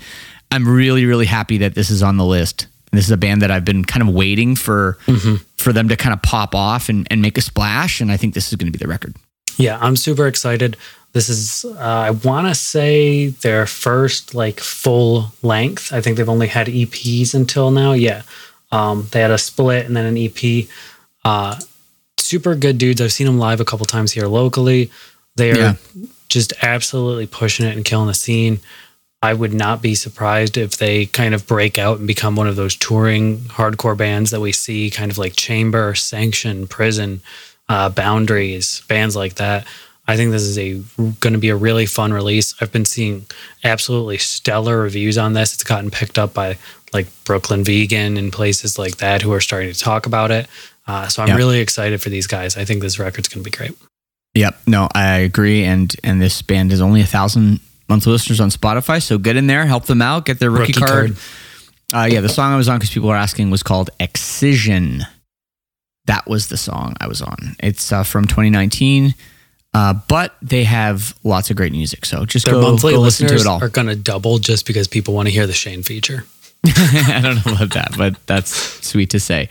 [0.50, 2.66] I'm really really happy that this is on the list.
[2.92, 5.36] This is a band that I've been kind of waiting for Mm-hmm.
[5.58, 8.34] for them to kind of pop off and, and make a splash and I think
[8.34, 9.14] this is going to be the record.
[9.58, 10.76] Yeah, I'm super excited.
[11.12, 15.92] This is, uh, I want to say their first like full length.
[15.92, 17.92] I think they've only had EPs until now.
[17.92, 18.22] Yeah.
[18.70, 20.66] Um, they had a split and then an EP.
[21.22, 21.56] Uh,
[22.16, 23.00] super good dudes.
[23.02, 24.90] I've seen them live a couple times here locally.
[25.36, 25.74] They are Yeah.
[26.28, 28.60] just absolutely pushing it and killing the scene.
[29.24, 32.56] I would not be surprised if they kind of break out and become one of
[32.56, 37.20] those touring hardcore bands that we see, kind of like Chamber, Sanction, Prison,
[37.68, 39.64] uh, Boundaries, bands like that.
[40.08, 40.82] I think this is a
[41.20, 42.54] going to be a really fun release.
[42.60, 43.26] I've been seeing
[43.62, 45.54] absolutely stellar reviews on this.
[45.54, 46.58] It's gotten picked up by
[46.92, 50.48] like Brooklyn Vegan and places like that who are starting to talk about it.
[50.88, 51.36] Uh, so I'm Yeah.
[51.36, 52.56] really excited for these guys.
[52.56, 53.76] I think this record's going to be great.
[54.34, 54.60] Yep.
[54.66, 55.64] No, I agree.
[55.64, 59.02] And and this band is only a thousand monthly listeners on Spotify.
[59.02, 61.16] So get in there, help them out, get their rookie, Rookie card.
[61.92, 65.02] Uh, yeah, the song I was on because people were asking was called Excision.
[66.06, 67.54] That was the song I was on.
[67.60, 69.14] It's uh, from 2019,
[69.74, 72.06] uh, but they have lots of great music.
[72.06, 73.62] So just Their go, monthly go listen to it all.
[73.62, 76.24] are going to double just because people want to hear the Shane feature.
[76.66, 78.50] I don't know about that, but that's
[78.86, 79.48] sweet to say.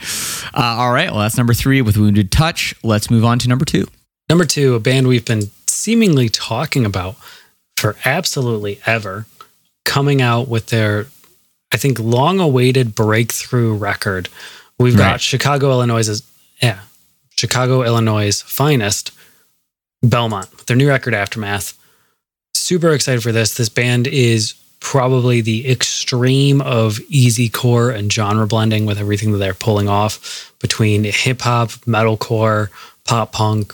[0.53, 1.11] Uh, all right.
[1.11, 2.73] Well, that's number three with Wounded Touch.
[2.83, 3.85] Let's move on to number two.
[4.31, 7.17] Number two, a band we've been seemingly talking about
[7.75, 9.25] for absolutely ever,
[9.83, 11.07] coming out with their,
[11.73, 14.29] I think, long awaited breakthrough record.
[14.79, 15.11] We've Right.
[15.15, 16.21] got Chicago, Illinois'
[16.63, 16.79] yeah,
[17.35, 19.11] Chicago, Illinois' finest,
[20.01, 21.73] Belmont, their new record Aftermath.
[22.53, 23.55] Super excited for this.
[23.55, 29.39] This band is probably the extreme of easy core and genre blending with everything that
[29.39, 32.69] they're pulling off between hip hop, metalcore,
[33.03, 33.73] pop punk,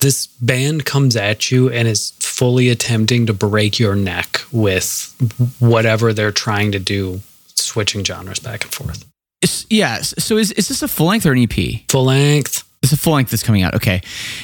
[0.00, 5.14] this band comes at you and is fully attempting to break your neck with
[5.58, 9.04] whatever they're trying to do, switching genres back and forth.
[9.42, 10.00] It's, yeah.
[10.02, 11.82] So is, is this a full length or an EP?
[11.88, 12.64] Full length.
[12.82, 13.74] It's a full length that's coming out.
[13.74, 14.02] Okay.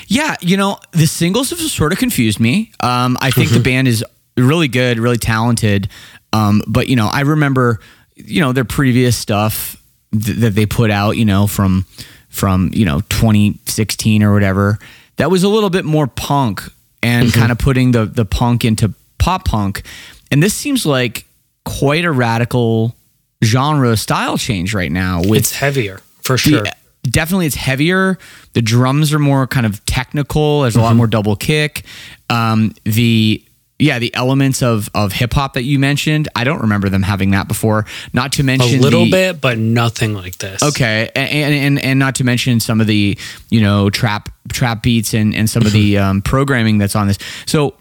[0.09, 2.73] Yeah, you know, the singles have sort of confused me.
[2.81, 4.05] Um, I think the band is
[4.37, 5.89] really good, really talented.
[6.33, 7.79] Um, but you know, I remember,
[8.17, 9.77] you know, their previous stuff
[10.13, 11.87] th- that they put out, you know, from
[12.33, 14.79] from, you know, 2016 or whatever.
[15.17, 16.63] That was a little bit more punk
[17.03, 19.83] and kind of putting the the punk into pop punk.
[20.31, 21.27] And this seems like
[21.65, 22.97] quite a radical
[23.45, 25.21] genre style change right now.
[25.21, 26.65] With It's heavier for the- sure.
[27.05, 28.19] definitely it's heavier.
[28.55, 30.63] The drums are more kind of technical.
[30.63, 30.85] There's a Mm-hmm.
[30.87, 31.85] lot more double kick.
[32.31, 33.45] Um, the
[33.83, 37.31] yeah, the elements of of hip hop that you mentioned, I don't remember them having
[37.33, 37.85] that before.
[38.13, 40.63] Not to mention A little the- bit, but nothing like this.
[40.63, 43.19] Okay, and, and and not to mention some of the
[43.51, 47.19] you know trap trap beats and and some of the um, programming that's on this.
[47.47, 47.75] So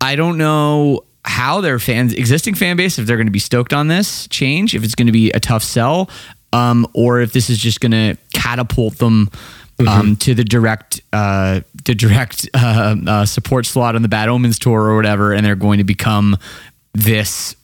[0.00, 3.72] I don't know how their fans, existing fan base, if they're going to be stoked
[3.72, 6.08] on this change, if it's going to be a tough sell,
[6.52, 9.28] um, or if this is just going to catapult them.
[9.86, 14.58] Um, to the direct, uh, the direct uh, uh, support slot on the Bad Omens
[14.58, 16.36] tour or whatever, and they're going to become
[16.94, 17.54] this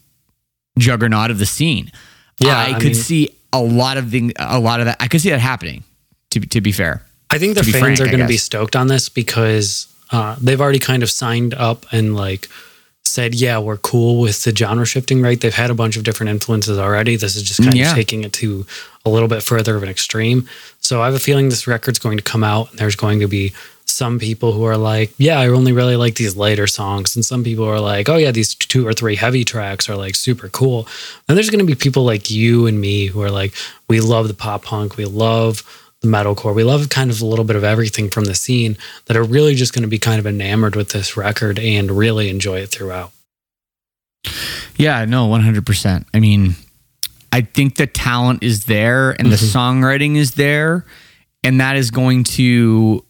[0.79, 1.90] juggernaut of the scene.
[2.38, 4.96] Yeah, I, I could mean- see a lot of thing, a lot of that.
[5.00, 5.83] I could see that happening.
[6.31, 8.77] To be- to be fair, I think the fans frank, are going to be stoked
[8.77, 12.48] on this because uh, they've already kind of signed up and like
[13.07, 15.40] said, yeah, we're cool with the genre shifting, right?
[15.40, 17.17] They've had a bunch of different influences already.
[17.17, 17.90] This is just kind Yeah.
[17.90, 18.67] of taking it to
[19.05, 20.49] a little bit further of an extreme.
[20.81, 23.29] So I have a feeling this record's going to come out and there's going to
[23.29, 23.53] be
[23.87, 27.14] some people who are like, yeah, I only really like these later songs.
[27.14, 30.14] And some people are like, oh, yeah, these two or three heavy tracks are like
[30.17, 30.88] super cool.
[31.29, 33.53] And there's going to be people like you and me who are like,
[33.87, 35.62] we love the pop punk, we love
[36.05, 39.23] metalcore, we love kind of a little bit of everything from the scene that are
[39.23, 42.71] really just going to be kind of enamored with this record and really enjoy it
[42.71, 43.12] throughout.
[44.77, 46.07] yeah, no, one hundred percent.
[46.14, 46.55] I mean,
[47.33, 50.85] I think the talent is there and the songwriting is there,
[51.43, 53.05] and that is going to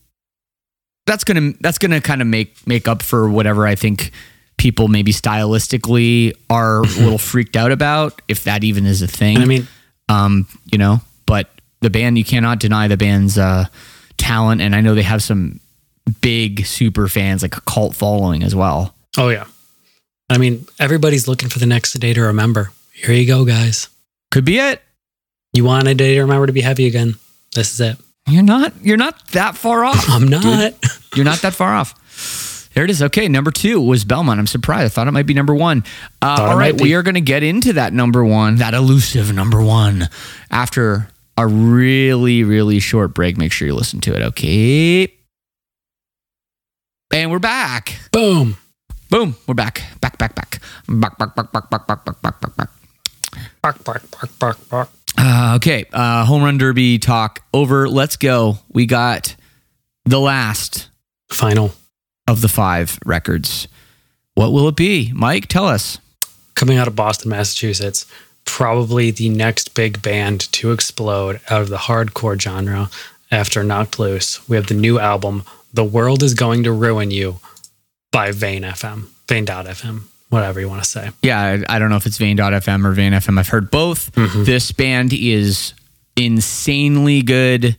[1.07, 4.11] that's gonna that's gonna kind of make make up for whatever I think
[4.57, 9.39] people maybe stylistically are a little freaked out about, if that even is a thing.
[9.39, 9.67] I mean,
[10.09, 11.51] um, you know, but
[11.85, 13.67] the band you cannot deny the band's uh,
[14.17, 15.61] talent, and I know they have some
[16.21, 18.95] big super fans, like a cult following as well.
[19.17, 19.45] oh, yeah.
[20.31, 22.73] I mean, everybody's looking for the next day to remember.
[22.93, 23.89] Here you go, guys.
[24.31, 24.81] Could be it.
[25.53, 27.17] You want a day to remember to be heavy again?
[27.55, 27.99] This is it.
[28.29, 28.73] You're not.
[28.83, 30.05] You're not that far off.
[30.09, 30.73] I'm not.
[31.15, 32.71] You're not that far off.
[32.75, 33.03] There it is.
[33.03, 34.41] Okay, number two was Belmont.
[34.41, 34.87] I'm surprised.
[34.87, 35.85] I thought it might be number one.
[36.21, 39.63] Uh, all right, we are going to get into that number one, that elusive number
[39.63, 40.09] one,
[40.51, 43.37] after a really, really short break.
[43.37, 44.23] Make sure you listen to it.
[44.23, 45.13] Okay.
[47.13, 47.97] And we're back.
[48.13, 48.57] Boom.
[49.11, 49.37] Boom.
[49.47, 49.83] We're back.
[50.01, 50.61] Back, back, back.
[50.89, 52.69] Back, back, back, back, back, back, back, back, back, back.
[53.63, 54.03] Bark, bark,
[54.39, 54.89] bark, bark.
[55.17, 55.85] Uh, okay.
[55.93, 57.89] Uh, home run derby talk over.
[57.89, 58.59] Let's go.
[58.73, 59.37] We got
[60.05, 60.89] the last
[61.31, 61.73] Final.
[62.27, 63.69] of the five records.
[64.35, 65.13] What will it be?
[65.15, 65.99] Mike, tell us.
[66.55, 68.07] Coming out of Boston, Massachusetts,
[68.45, 72.91] probably the next big band to explode out of the hardcore genre
[73.31, 74.47] after Knocked Loose.
[74.49, 77.41] We have the new album, The World is Going to Ruin You
[78.13, 81.11] by Vein FM, Vein.fm, whatever you want to say.
[81.23, 83.39] Yeah, I, don't know if it's Vein.fm or Vein FM.
[83.39, 84.13] I've heard both.
[84.13, 84.45] Mm-hmm.
[84.45, 85.75] This band is
[86.17, 87.77] insanely good,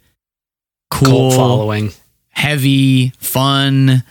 [0.91, 1.91] Cult cool, following.
[2.29, 4.03] heavy, fun,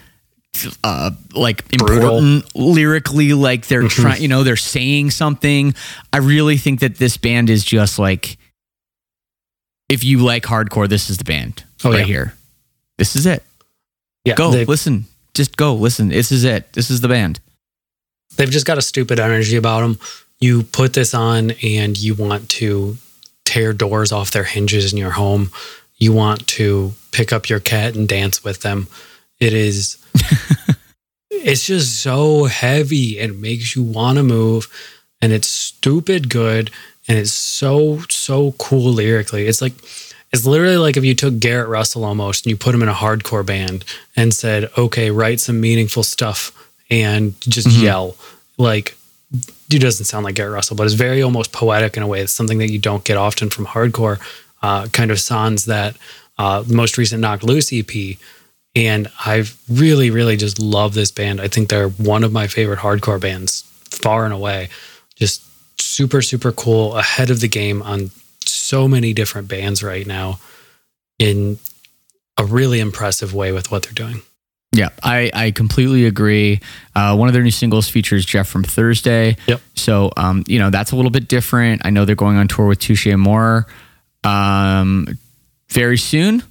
[0.82, 2.18] uh, like Brutal.
[2.18, 3.32] important lyrically.
[3.34, 4.02] Like they're Mm-hmm.
[4.02, 5.74] trying, you know, they're saying something.
[6.12, 8.36] I really think that this band is just like,
[9.88, 12.04] if you like hardcore, this is the band Oh, right yeah.
[12.04, 12.34] here.
[12.98, 13.42] This is it.
[14.24, 15.04] Yeah, Go listen.
[15.34, 16.08] Just go listen.
[16.08, 16.72] This is it.
[16.72, 17.40] This is the band.
[18.36, 19.98] they've just got a stupid energy about them.
[20.40, 22.96] You put this on and you want to
[23.44, 25.50] tear doors off their hinges in your home.
[25.98, 28.88] You want to pick up your cat and dance with them.
[29.40, 29.98] It is,
[31.30, 34.68] it's just so heavy and makes you want to move.
[35.20, 36.70] And it's stupid good.
[37.08, 39.46] And it's so, so cool lyrically.
[39.46, 39.74] It's like,
[40.32, 42.94] it's literally like if you took Garrett Russell almost and you put him in a
[42.94, 43.84] hardcore band
[44.16, 46.50] and said, okay, write some meaningful stuff
[46.90, 48.16] and just yell.
[48.58, 48.96] Like,
[49.68, 52.20] dude doesn't sound like Garrett Russell, but it's very almost poetic in a way.
[52.20, 54.20] It's something that you don't get often from hardcore
[54.62, 55.96] uh, kind of sans that
[56.38, 58.16] uh, the most recent Knock Loose EP.
[58.76, 61.40] And I've really, really just love this band.
[61.40, 64.68] I think they're one of my favorite hardcore bands, far and away.
[65.14, 65.42] Just
[65.80, 68.10] super, super cool, ahead of the game on
[68.44, 70.40] so many different bands right now
[71.18, 71.58] in
[72.36, 74.22] a really impressive way with what they're doing.
[74.72, 76.60] Yeah, I, I completely agree.
[76.96, 79.36] Uh, one of their new singles features Geoff from Thursday.
[79.46, 79.60] Yep.
[79.76, 81.82] So, um, you know, that's a little bit different.
[81.84, 83.66] I know they're going on tour with Touché Amoré
[84.28, 85.06] um,
[85.68, 86.42] very soon.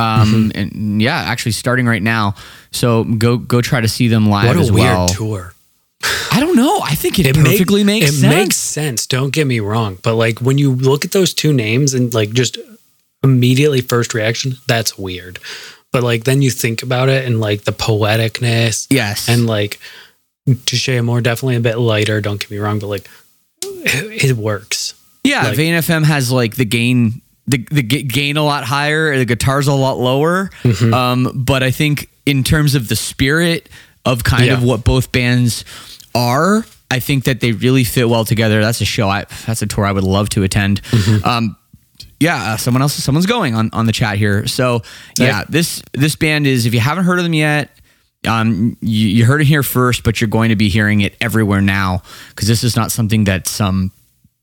[0.00, 0.58] Um, Mm-hmm.
[0.58, 2.34] And yeah, actually starting right now.
[2.70, 5.08] So go go try to see them live What a as weird well.
[5.08, 5.54] tour.
[6.32, 6.80] I don't know.
[6.82, 8.34] I think it, make- perfectly makes it sense.
[8.34, 9.06] makes sense.
[9.06, 12.30] Don't get me wrong, but like when you look at those two names and like
[12.32, 12.56] just
[13.22, 15.38] immediately first reaction, that's weird.
[15.92, 19.28] But like then you think about it and like the poeticness yes.
[19.28, 19.78] and like
[20.48, 22.20] Touché Amoré definitely a bit lighter.
[22.20, 23.08] Don't get me wrong, but like
[23.62, 24.94] it, it works.
[25.24, 27.20] Yeah, Like- Vein FM has like the gain
[27.50, 30.50] the the gain a lot higher, the guitars a lot lower.
[30.62, 30.94] Mm-hmm.
[30.94, 33.68] Um, but I think in terms of the spirit
[34.04, 35.64] of kind of what both bands
[36.14, 38.60] are, I think that they really fit well together.
[38.60, 39.08] That's a show.
[39.08, 40.82] I that's a tour I would love to attend.
[40.82, 41.24] Mm-hmm.
[41.26, 41.56] Um,
[42.20, 44.46] yeah, uh, someone else, someone's going on on the chat here.
[44.46, 44.82] So
[45.18, 46.66] yeah, this this band is.
[46.66, 47.70] If you haven't heard of them yet,
[48.26, 51.62] um, you, you heard it here first, but you're going to be hearing it everywhere
[51.62, 53.90] now because this is not something that's um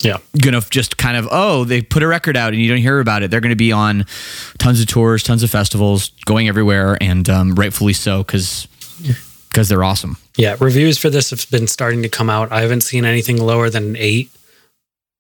[0.04, 0.18] Yeah.
[0.40, 3.24] gonna just kind of oh they put a record out and you don't hear about
[3.24, 3.32] it.
[3.32, 4.06] They're going to be on
[4.60, 8.68] tons of tours, tons of festivals, going everywhere, and um, rightfully so because
[9.50, 10.18] because they're awesome.
[10.38, 12.52] Yeah, reviews for this have been starting to come out.
[12.52, 14.30] I haven't seen anything lower than an eight,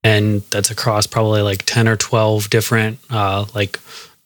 [0.03, 3.80] and that's across probably like ten or twelve different uh, like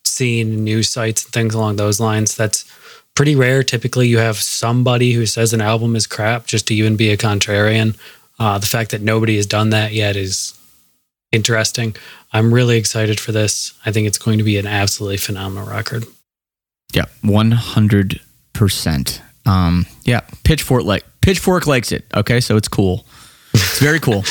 [0.03, 2.35] scene news sites and things along those lines.
[2.35, 2.65] That's
[3.15, 3.63] pretty rare.
[3.63, 7.17] Typically, you have somebody who says an album is crap just to even be a
[7.17, 7.95] contrarian.
[8.41, 10.59] Uh, the fact that nobody has done that yet is
[11.31, 11.95] interesting.
[12.33, 13.75] I'm really excited for this.
[13.85, 16.05] I think it's going to be an absolutely phenomenal record.
[16.91, 18.19] Yeah, one hundred
[18.53, 19.21] percent.
[19.45, 22.03] Um, yeah, Pitchfork like Pitchfork likes it.
[22.15, 23.05] Okay, so it's cool.
[23.53, 24.23] It's very cool.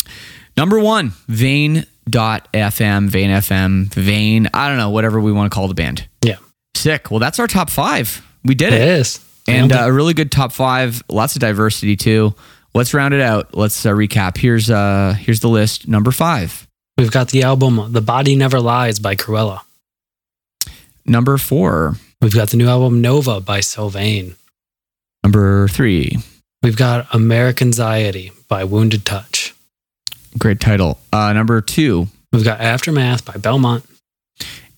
[0.56, 4.48] Number one, Vein.fm, Vein FM, Vein.
[4.52, 6.08] I don't know, whatever we want to call the band.
[6.24, 6.38] Yeah,
[6.74, 7.12] Sick.
[7.12, 8.26] Well, that's our top five.
[8.44, 9.24] We did it it, is.
[9.46, 11.00] and uh, a really good top five.
[11.08, 12.34] Lots of diversity too.
[12.74, 13.54] Let's round it out.
[13.54, 14.38] Let's uh, recap.
[14.38, 15.86] Here's uh here's the list.
[15.88, 16.66] Number five.
[16.96, 19.60] We've got the album "The Body Never Lies" by Krewella.
[21.04, 21.96] Number four.
[22.20, 24.36] We've got the new album Nova by Sylvaine.
[25.24, 26.18] Number three.
[26.62, 29.54] We've got American Anxiety by Wounded Touch.
[30.38, 30.98] Great title.
[31.12, 32.06] Uh, number two.
[32.32, 33.84] We've got Aftermath by Belmont.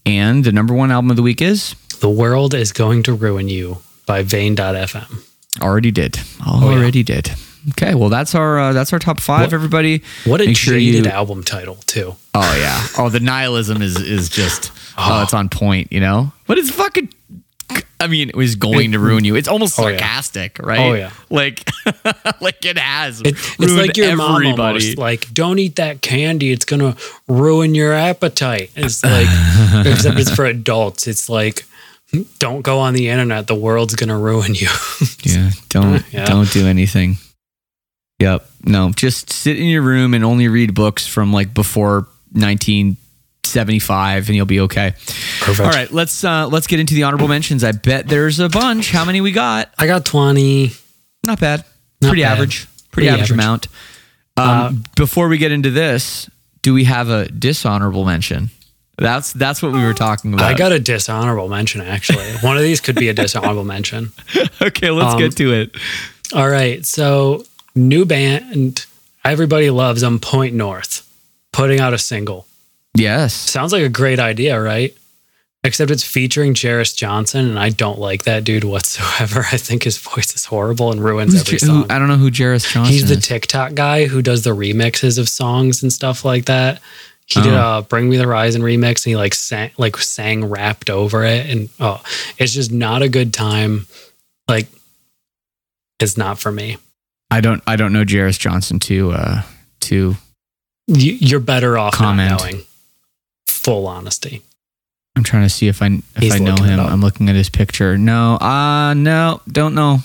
[0.06, 3.48] And the number one album of the week is The World is Going to Ruin
[3.48, 5.22] You by Vein.fm.
[5.62, 6.18] already did.
[6.46, 6.76] Oh, yeah.
[6.78, 7.30] Already did.
[7.70, 9.46] Okay, well that's our uh, that's our top five.
[9.46, 10.02] What- everybody.
[10.24, 12.14] What a Make sure you- album title, too.
[12.34, 12.86] Oh yeah.
[12.98, 14.70] Oh, the nihilism is is just.
[14.96, 15.22] Oh, Oh.
[15.22, 15.92] it's on point.
[15.92, 17.08] You know, but it's fucking.
[18.00, 19.34] I mean, it was going to ruin you.
[19.34, 19.96] It's almost Oh, yeah.
[19.96, 20.78] sarcastic, right?
[20.80, 21.10] Oh, yeah.
[21.30, 21.66] Like,
[22.40, 23.20] like it has.
[23.22, 24.58] It, it's like your mom everybody.
[24.84, 24.98] almost.
[24.98, 26.52] Like, don't eat that candy.
[26.52, 28.70] It's going to ruin your appetite.
[28.76, 29.26] It's like,
[29.86, 31.06] except it's for adults.
[31.06, 31.64] It's like,
[32.38, 33.46] don't go on the internet.
[33.46, 34.68] The world's going to ruin you.
[35.22, 36.26] Yeah, don't Yeah.
[36.26, 37.16] don't do anything.
[38.24, 38.50] Yep.
[38.64, 44.36] No, just sit in your room and only read books from like before 1975 and
[44.36, 44.94] you'll be okay.
[45.40, 45.60] Perfect.
[45.60, 47.62] All right, let's uh let's get into the honorable mentions.
[47.62, 48.90] I bet there's a bunch.
[48.90, 49.72] How many we got?
[49.76, 50.72] I got 20.
[51.26, 51.64] Not bad.
[52.00, 52.32] Not Pretty bad.
[52.32, 52.66] average.
[52.66, 53.38] Pretty, Pretty average, average.
[53.38, 53.68] amount.
[54.38, 56.30] Um, before we get into this,
[56.62, 58.48] do we have a dishonorable mention?
[58.96, 60.46] That's that's what we were talking about.
[60.46, 62.24] I got a dishonorable mention, actually.
[62.40, 64.12] One of these could be a dishonorable mention.
[64.62, 65.76] okay, let's um, get to it.
[66.32, 66.86] All right.
[66.86, 67.44] So,
[67.74, 68.86] new band.
[69.24, 70.18] Everybody loves them.
[70.18, 71.08] Point North
[71.52, 72.46] putting out a single.
[72.96, 73.32] Yes.
[73.34, 74.96] Sounds like a great idea, right?
[75.66, 79.40] Except it's featuring Jarris Johnson, and I don't like that dude whatsoever.
[79.52, 81.90] I think his voice is horrible and ruins Who's every J- who- song.
[81.90, 83.26] I don't know who Jarris Johnson He's the is.
[83.26, 86.82] TikTok guy who does the remixes of songs and stuff like that.
[87.26, 87.78] He did Oh.
[87.78, 91.48] a "Bring Me the Horizon" remix, and he like sang, like sang rapped over it,
[91.48, 92.02] and oh,
[92.36, 93.86] it's just not a good time.
[94.46, 94.68] Like,
[95.98, 96.76] it's not for me.
[97.34, 99.42] I don't I don't know Jarris Johnson to uh
[99.80, 100.14] to
[100.86, 102.30] You, you're better off Comment.
[102.30, 102.62] not knowing.
[103.48, 104.42] Full honesty.
[105.16, 106.78] I'm trying to see if I if He's I know him.
[106.78, 107.98] I'm looking at his picture.
[107.98, 109.98] No, uh no, don't know.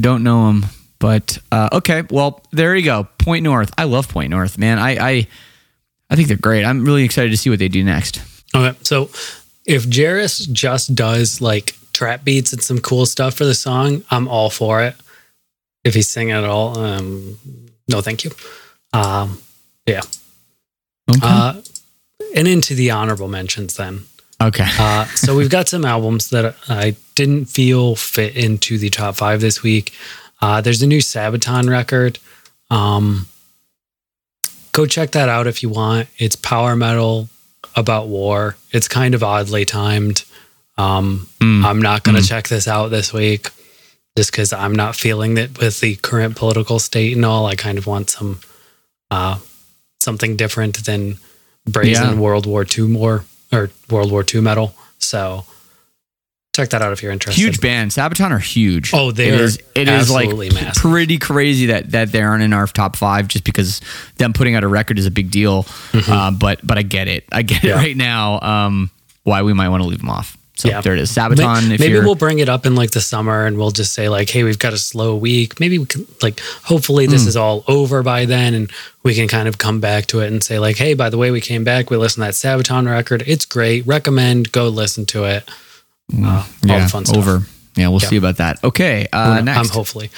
[0.00, 0.64] Don't know him.
[0.98, 3.06] But uh okay, well, there you go.
[3.18, 3.72] Point North.
[3.78, 4.80] I love Point North, man.
[4.80, 5.26] I I
[6.10, 6.64] I think they're great.
[6.64, 8.20] I'm really excited to see what they do next.
[8.52, 9.04] Okay, so
[9.66, 14.26] if Jarris just does like trap beats and some cool stuff for the song, I'm
[14.26, 14.96] all for it.
[15.84, 17.38] If he's singing at all, um,
[17.88, 18.30] no, thank you.
[18.92, 19.38] Um,
[19.86, 21.18] Okay.
[21.22, 21.60] uh,
[22.34, 24.04] and into the honorable mentions then.
[24.40, 24.66] okay.
[24.78, 29.40] Uh, so we've got some albums that I didn't feel fit into the top five
[29.42, 29.92] this week.
[30.40, 32.18] Uh, there's a new Sabaton record.
[32.70, 33.26] Um,
[34.72, 36.08] go check that out if you want.
[36.18, 37.28] It's power metal
[37.76, 38.56] about war.
[38.70, 40.24] It's kind of oddly timed.
[40.78, 41.64] Um, Mm.
[41.64, 42.28] I'm not going to Mm.
[42.28, 43.50] check this out this week
[44.16, 47.46] just because I'm not feeling that with the current political state and all.
[47.46, 48.40] I kind of want some
[49.10, 49.38] uh,
[50.00, 51.18] something different than
[51.66, 52.20] brazen Yeah.
[52.20, 54.74] World War II more or World War II metal.
[54.98, 55.44] So
[56.54, 57.40] check that out if you're interested.
[57.42, 57.90] Huge band.
[57.90, 58.92] Sabaton are huge.
[58.94, 59.58] Oh, they it are is.
[59.74, 60.74] It is like massive.
[60.80, 63.80] pretty crazy that that they aren't in our top five just because
[64.18, 65.66] them putting out a record is a big deal.
[65.92, 67.24] Uh, but but I get it.
[67.32, 67.66] I get Mm-hmm.
[67.66, 67.72] Yeah.
[67.74, 68.40] it right now.
[68.40, 68.90] Um,
[69.24, 70.36] why we might want to leave them off.
[70.56, 70.80] So Yeah.
[70.82, 71.10] there it is.
[71.10, 71.68] Sabaton.
[71.68, 74.08] May- if maybe we'll bring it up in like the summer and we'll just say
[74.08, 75.58] like, hey, we've got a slow week.
[75.58, 78.70] Maybe we can like hopefully this is all over by then and
[79.02, 81.32] we can kind of come back to it and say like, hey, by the way,
[81.32, 83.24] we came back, we listened to that Sabaton record.
[83.26, 83.84] It's great.
[83.86, 85.48] Recommend go listen to it.
[86.16, 87.18] Uh, all yeah, the fun stuff.
[87.18, 87.42] over.
[87.76, 88.08] Yeah, we'll Yeah.
[88.10, 88.62] see about that.
[88.62, 89.58] Okay, uh, next.
[89.58, 90.10] I'm hopefully.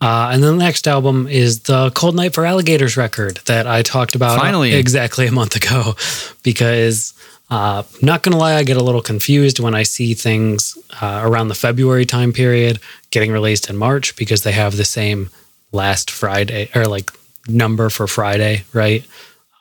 [0.00, 3.82] Uh, and then the next album is the Cold Night for Alligators record that I
[3.82, 4.72] talked about Finally.
[4.74, 5.96] exactly a month ago.
[6.42, 7.12] Because,
[7.50, 11.48] uh, not gonna lie, I get a little confused when I see things uh, around
[11.48, 12.78] the February time period
[13.10, 15.30] getting released in March because they have the same
[15.72, 17.10] last Friday or like
[17.48, 19.04] number for Friday, right?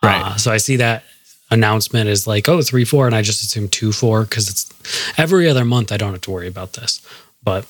[0.04, 0.22] Right.
[0.22, 1.04] Uh, so I see that
[1.52, 5.50] announcement is like, oh, three, four, and I just assume two, four because it's every
[5.50, 5.92] other month.
[5.92, 7.02] I don't have to worry about this.
[7.44, 7.66] But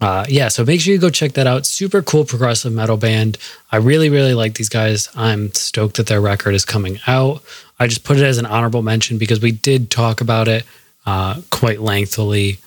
[0.00, 1.66] uh, yeah, so make sure you go check that out.
[1.66, 3.38] Super cool progressive metal band.
[3.70, 5.08] I really, really like these guys.
[5.14, 7.42] I'm stoked that their record is coming out.
[7.78, 10.64] I just put it as an honorable mention because we did talk about it
[11.06, 12.58] uh, quite lengthily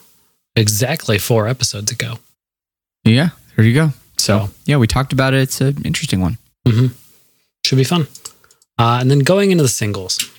[0.55, 2.15] exactly four episodes ago.
[3.03, 3.89] yeah, there you go.
[4.17, 5.41] So So yeah, we talked about it.
[5.41, 6.37] It's an interesting one.
[7.65, 8.07] should be fun.
[8.79, 10.31] Uh, and then going into the singles,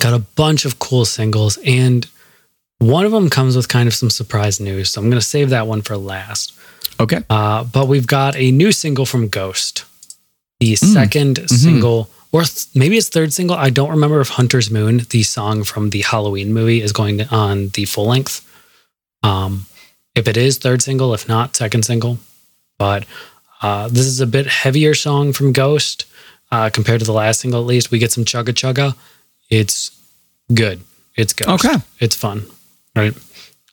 [0.00, 2.06] got a bunch of cool singles, and
[2.80, 4.90] one of them comes with kind of some surprise news.
[4.90, 6.52] So I'm going to save that one for last.
[6.98, 7.20] Okay.
[7.30, 9.84] Uh, but we've got a new single from Ghost,
[10.58, 10.94] the Mm.
[11.08, 11.54] 2nd Mm-hmm.
[11.54, 13.56] single, or th- maybe it's third single.
[13.56, 17.68] I don't remember if Hunter's Moon, the song from the Halloween movie, is going on
[17.68, 18.46] the full length.
[19.22, 19.66] Um,
[20.14, 22.18] if it is third single, if not second single,
[22.78, 23.04] but
[23.62, 26.06] uh, this is a bit heavier song from Ghost
[26.50, 27.60] uh, compared to the last single.
[27.60, 28.96] At least we get some chugga chugga.
[29.50, 29.90] It's
[30.52, 30.80] good.
[31.16, 31.64] It's Ghost.
[31.64, 31.76] Okay.
[31.98, 32.46] it's fun,
[33.00, 33.14] right?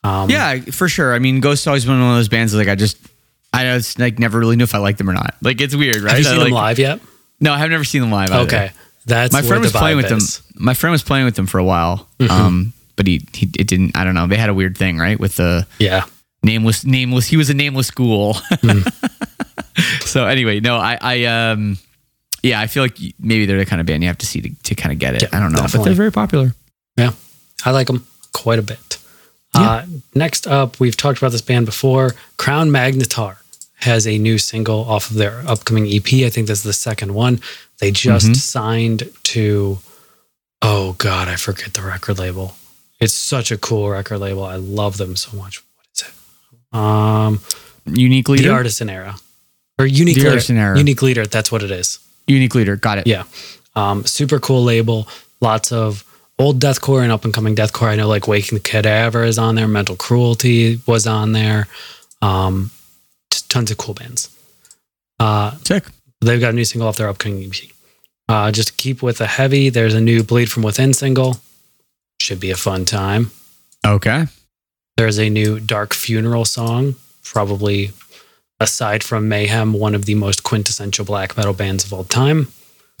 [0.04, 1.14] Um, Yeah, for sure.
[1.14, 2.96] I mean, Ghost always been one of those bands like I just
[3.52, 5.34] I just like never really knew if I liked them or not.
[5.42, 6.12] Like it's weird, right?
[6.12, 7.00] Have you I, seen them live yet?
[7.40, 8.30] No, I've never seen them live.
[8.30, 8.44] either.
[8.44, 8.70] Okay,
[9.06, 10.62] that's my friend was playing vibe with them.
[10.62, 12.08] My friend was playing with them for a while.
[12.18, 12.32] Mm-hmm.
[12.32, 13.96] Um, but he, he it didn't.
[13.96, 14.26] I don't know.
[14.26, 15.18] They had a weird thing, right?
[15.18, 16.04] With the Yeah.
[16.42, 17.26] nameless nameless.
[17.26, 18.34] He was a nameless ghoul.
[18.60, 18.80] Hmm.
[20.00, 21.78] so anyway, no, I I um
[22.42, 24.50] yeah, I feel like maybe they're the kind of band you have to see to,
[24.64, 25.22] to kind of get it.
[25.22, 26.54] Yeah, I don't know, but they're very popular.
[26.96, 27.12] Yeah,
[27.64, 28.97] I like them quite a bit.
[29.58, 32.14] Uh, next up, we've talked about this band before.
[32.36, 33.36] Crown Magnetar
[33.80, 36.24] has a new single off of their upcoming EP.
[36.24, 37.40] I think this is the second one.
[37.80, 38.36] They just Mhm.
[38.36, 39.78] signed to,
[40.62, 42.56] oh God, I forget the record label.
[43.00, 44.44] It's such a cool record label.
[44.44, 45.62] I love them so much.
[45.76, 46.76] What is it?
[46.76, 47.40] Um,
[47.86, 48.48] Unique leader.
[48.48, 49.16] the Artisan Era
[49.78, 50.30] or Unique The Leader.
[50.32, 50.76] Artisan Era.
[50.76, 51.26] Unique Leader.
[51.26, 52.00] That's what it is.
[52.26, 52.76] Unique leader.
[52.76, 53.06] Got it.
[53.06, 53.22] Yeah.
[53.76, 55.08] Um, super cool label.
[55.40, 56.04] Lots of
[56.38, 57.88] old deathcore and up and coming deathcore.
[57.88, 59.68] I know like Waking the Cadaver is on there.
[59.68, 61.68] Mental Cruelty was on there.
[62.22, 62.70] Um,
[63.48, 64.34] tons of cool bands.
[65.18, 65.84] Uh, Sick.
[66.20, 67.70] they've got a new single off their upcoming EP.
[68.28, 71.38] Uh, just to keep with the heavy, there's a new Bleed from Within single.
[72.20, 73.30] Should be a fun time.
[73.86, 74.26] Okay.
[74.96, 77.92] There's a new Dark Funeral song, probably
[78.60, 82.48] aside from Mayhem, one of the most quintessential black metal bands of all time.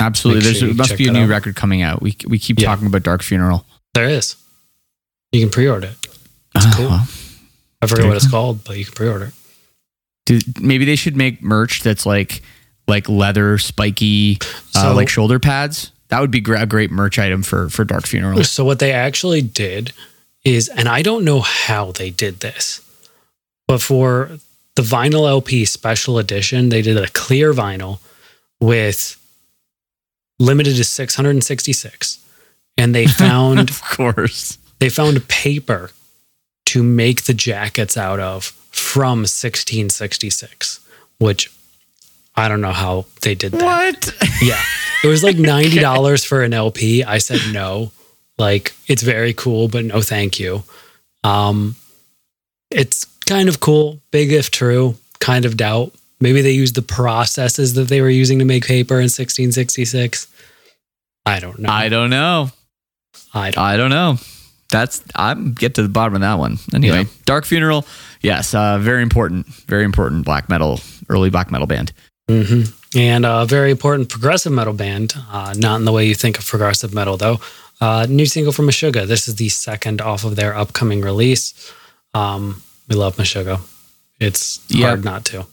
[0.00, 0.54] Absolutely.
[0.54, 1.28] Sure you must be a new out.
[1.28, 2.00] record coming out.
[2.02, 2.66] We we keep Yeah.
[2.68, 3.66] talking about Dark Funeral.
[3.94, 4.36] There is.
[5.32, 6.06] You can pre-order it.
[6.54, 6.86] It's Ah, cool.
[6.88, 7.08] well,
[7.82, 9.34] I forget There what it's called, but you can pre-order it.
[10.26, 12.42] Dude, maybe they should make merch that's like
[12.86, 14.38] like leather spiky
[14.74, 15.90] uh, like shoulder pads.
[16.08, 18.42] That would be a great merch item for for Dark Funeral.
[18.44, 19.92] So what they actually did
[20.44, 22.80] is, and I don't know how they did this,
[23.66, 24.30] but for
[24.76, 27.98] the vinyl LP special edition, they did a clear vinyl
[28.60, 29.17] with
[30.38, 32.18] limited to 666,
[32.76, 34.58] and they found of course.
[34.78, 35.90] they found paper
[36.66, 40.80] to make the jackets out of from 1666,
[41.18, 41.50] which
[42.36, 43.62] I don't know how they did that.
[43.62, 44.14] What?
[44.42, 44.60] Yeah.
[45.02, 47.02] It was like $90 for an LP.
[47.02, 47.90] I said no.
[48.38, 50.62] Like it's very cool, but no thank you.
[51.24, 51.74] Um
[52.70, 55.92] it's kind of cool, big if true, kind of doubt.
[56.20, 60.26] Maybe they used the processes that they were using to make paper in 1666.
[61.26, 61.68] I don't know.
[61.70, 62.50] I don't know.
[63.34, 64.16] I don't I don't know.
[64.70, 66.58] That's I'm get to the bottom of that one.
[66.74, 67.08] Anyway, Yeah.
[67.24, 67.86] Dark Funeral.
[68.20, 71.92] Yes, uh, very important, very important black metal, early black metal band.
[72.28, 72.62] hmm
[72.96, 76.46] And a very important progressive metal band, uh, not in the way you think of
[76.46, 77.38] progressive metal, though.
[77.80, 79.06] Uh, new single from Meshuggah.
[79.06, 81.54] This is the second off of their upcoming release.
[82.12, 83.60] Um, we love Meshuggah.
[84.18, 84.88] It's Yeah.
[84.88, 85.46] hard not to,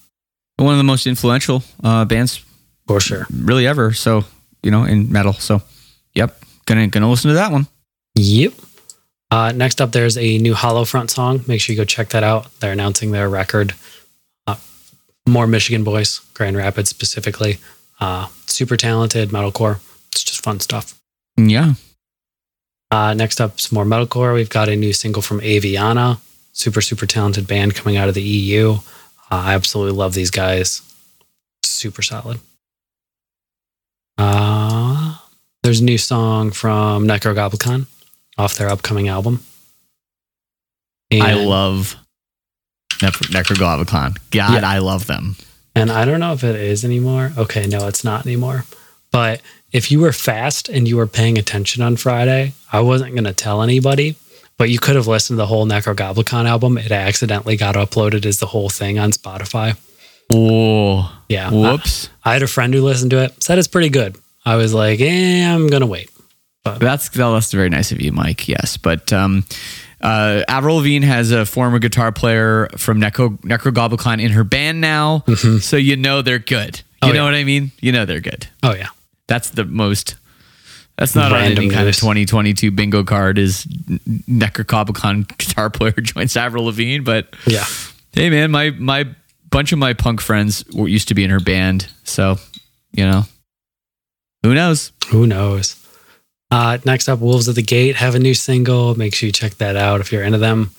[0.57, 2.43] One of the most influential uh, bands
[2.87, 3.27] for sure.
[3.29, 3.91] really ever.
[3.93, 4.23] So
[4.65, 5.33] you know, in metal.
[5.33, 5.61] So,
[6.15, 7.67] yep, gonna gonna listen to that one.
[8.15, 8.53] Yep.
[9.29, 11.41] Uh, next up, there's a new Hollow Front song.
[11.47, 12.47] Make sure you go check that out.
[12.59, 13.75] They're announcing their record.
[14.47, 14.55] Uh,
[15.27, 17.59] more Michigan boys, Grand Rapids specifically.
[17.99, 19.79] Uh, super talented metalcore.
[20.11, 20.99] It's just fun stuff.
[21.37, 21.73] Yeah.
[22.89, 24.33] Uh, next up, some more metalcore.
[24.33, 26.19] We've got a new single from Aviana,
[26.53, 28.77] super super talented band coming out of the EU.
[29.31, 30.81] Uh, I absolutely love these guys.
[31.63, 32.39] Super solid.
[34.17, 35.15] Uh,
[35.63, 37.87] there's a new song from Necrogoblikon
[38.37, 39.43] off their upcoming album.
[41.11, 41.95] I love
[42.95, 44.17] Necro- Necrogoblikon.
[44.31, 44.67] God, Yeah.
[44.69, 45.35] I love them.
[45.75, 47.33] And I don't know if it is anymore.
[47.37, 48.65] Okay, no, it's not anymore.
[49.11, 53.25] But if you were fast and you were paying attention on Friday, I wasn't going
[53.25, 54.15] to tell anybody,
[54.57, 56.77] but you could have listened to the whole Necrogoblikon album.
[56.77, 59.77] It accidentally got uploaded as the whole thing on Spotify.
[60.33, 61.51] Oh, Yeah.
[61.51, 62.09] whoops.
[62.23, 64.17] I, I had a friend who listened to it, said it's pretty good.
[64.45, 66.09] I was like, eh, I'm going to wait.
[66.63, 68.47] That's that's very nice of you, Mike.
[68.47, 69.45] Yes, but um,
[70.01, 75.23] uh, Avril Lavigne has a former guitar player from Necro Necrogoblikon in her band now,
[75.61, 76.81] so you know they're good.
[77.03, 77.23] You Oh, know yeah.
[77.25, 77.71] what I mean?
[77.81, 78.47] You know they're good.
[78.63, 78.87] Oh, yeah.
[79.27, 80.15] That's the most.
[80.97, 83.37] That's not on Random any kind of 2022 bingo card.
[83.37, 87.01] Is Necrogoblikon guitar player joins Avril Lavigne?
[87.03, 87.65] But Yeah.
[88.13, 89.05] hey, man, my my
[89.49, 92.37] bunch of my punk friends were, used to be in her band, so
[92.93, 93.23] you know,
[94.43, 94.91] who knows?
[95.09, 95.75] Who knows?
[96.51, 98.95] Uh, next up, Wolves at the Gate have a new single.
[98.95, 100.71] Make sure you check that out if you're into them.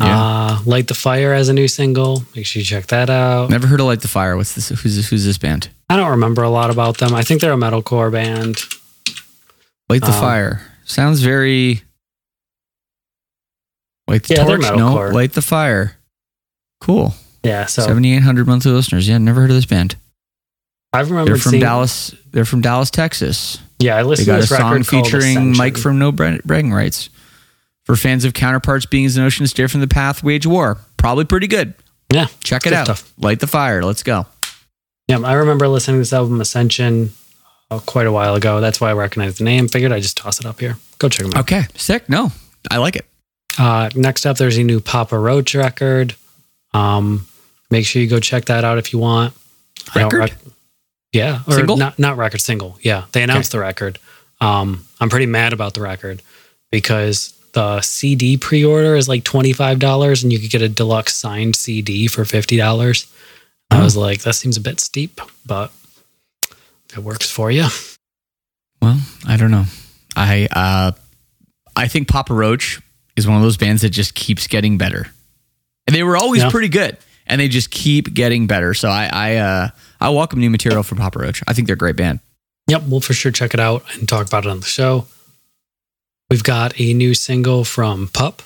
[0.00, 2.22] Uh, Light the Fire has a new single.
[2.34, 3.50] Make sure you check that out.
[3.50, 4.34] Never heard of Light the Fire.
[4.36, 4.70] What's this?
[4.70, 5.68] Who's this, who's this band?
[5.90, 7.14] I don't remember a lot about them.
[7.14, 8.56] I think they're a metalcore band.
[9.90, 10.60] Light the Um, Fire.
[10.84, 11.82] Sounds very.
[14.08, 14.60] Light the Yeah, torch.
[14.62, 15.12] No, metalcore.
[15.12, 15.96] light the fire.
[16.80, 17.14] Cool.
[17.42, 19.08] Yeah, so 7,800 monthly listeners.
[19.08, 19.96] Yeah, never heard of this band.
[20.92, 22.14] I remember They're from seeing, Dallas.
[22.32, 23.58] They're from Dallas, Texas.
[23.78, 25.56] Yeah, I They listened to got a this song featuring Ascension.
[25.56, 27.08] Mike from No Bra- Bragging Rights.
[27.86, 30.78] For fans of counterparts, beings and oceans, Stray from the Path, wage war.
[30.96, 31.74] Probably pretty good.
[32.12, 32.86] Yeah, Check it out.
[32.86, 33.12] stuff.
[33.18, 33.82] Light the fire.
[33.82, 34.26] Let's go.
[35.08, 35.18] yeah.
[35.20, 37.12] I remember listening to this album Ascension
[37.78, 38.60] quite a while ago.
[38.60, 39.68] That's why I recognized the name.
[39.68, 40.76] Figured I'd just toss it up here.
[40.98, 41.40] Go check them out.
[41.42, 41.62] Okay.
[41.76, 42.08] Sick.
[42.08, 42.32] No,
[42.70, 43.06] I like it.
[43.58, 46.14] Uh, next up, there's a new Papa Roach record.
[46.74, 47.26] Um,
[47.70, 49.34] make sure you go check that out if you want.
[49.94, 50.32] I Record?
[51.12, 51.76] yeah, or Single?
[51.76, 52.78] not not record single.
[52.82, 53.98] Yeah, they announced the record.
[54.40, 56.22] Um, I'm pretty mad about the record
[56.70, 61.16] because the CD pre-order is like twenty five dollars, and you could get a deluxe
[61.16, 63.10] signed CD for fifty dollars.
[63.70, 63.84] I Oh.
[63.84, 65.72] was like, that seems a bit steep, but
[66.96, 67.66] it works for you.
[68.82, 69.64] Well, I don't know.
[70.16, 70.92] I uh,
[71.76, 72.80] I think Papa Roach
[73.16, 75.06] is one of those bands that just keeps getting better.
[75.86, 76.50] And they were always Yeah.
[76.50, 78.74] pretty good, and they just keep getting better.
[78.74, 79.68] So I I uh,
[80.00, 81.42] I welcome new material from Papa Roach.
[81.46, 82.20] I think they're a great band.
[82.68, 85.06] Yep, we'll for sure check it out and talk about it on the show.
[86.30, 88.42] We've got a new single from Pup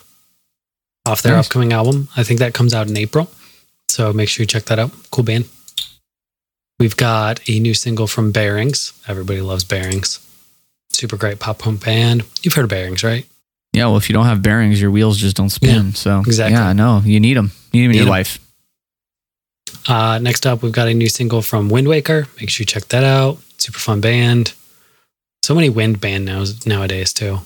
[1.05, 1.47] off their Nice.
[1.47, 2.09] upcoming album.
[2.17, 3.31] I think that comes out in April.
[3.91, 4.91] So make sure you check that out.
[5.11, 5.45] Cool band.
[6.79, 8.93] We've got a new single from Bearings.
[9.07, 10.21] Everybody loves Bearings.
[10.93, 12.25] Super great pop punk band.
[12.43, 13.27] You've heard of Bearings, right?
[13.73, 15.95] Yeah, well, if you don't have bearings, your wheels just don't spin.
[15.95, 16.55] so exactly.
[16.57, 17.51] yeah, no, you need them.
[17.73, 18.11] You need them in your 'em.
[18.11, 18.39] life.
[19.89, 22.29] Uh, next up, we've got a new single from Windwaker.
[22.41, 23.39] Make sure you check that out.
[23.59, 24.53] Super fun band.
[25.43, 27.41] So many wind band now, nowadays, too.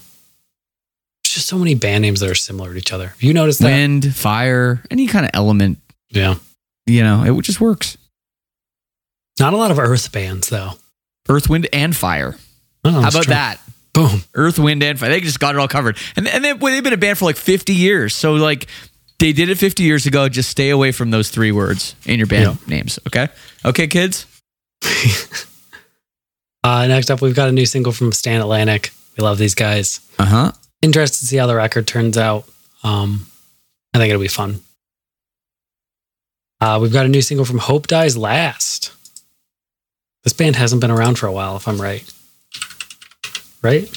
[1.25, 3.09] There's just so many band names that are similar to each other.
[3.09, 3.65] Have you noticed that?
[3.67, 5.79] Wind, fire, any kind of element,
[6.11, 6.35] Yeah.
[6.87, 7.97] you know, it just works.
[9.41, 10.73] Not a lot of Earth bands, though.
[11.29, 12.37] Earth, wind, and fire.
[12.85, 13.35] Oh, How about true.
[13.35, 13.61] that?
[13.93, 14.23] Boom.
[14.35, 15.11] Earth, Wind, and Fire.
[15.11, 15.99] They just got it all covered.
[16.15, 18.15] And, and they, well, they've been a band for like 50 years.
[18.15, 18.69] So, like,
[19.19, 20.29] they did it 50 years ago.
[20.29, 23.01] Just stay away from those three words in your band names.
[23.09, 23.29] Okay.
[23.65, 24.27] Okay, kids?
[26.65, 28.91] Uh, next up, we've got a new single from Stand Atlantic.
[29.17, 30.01] We love these guys.
[30.19, 30.53] Uh huh.
[30.83, 32.47] Interested to see how the record turns out.
[32.83, 33.27] Um,
[33.95, 34.61] I think it'll be fun.
[36.61, 38.93] Uh, we've got a new single from Hope Dies Last.
[40.29, 42.05] This band hasn't been around for a while, if I'm right.
[43.63, 43.89] Right?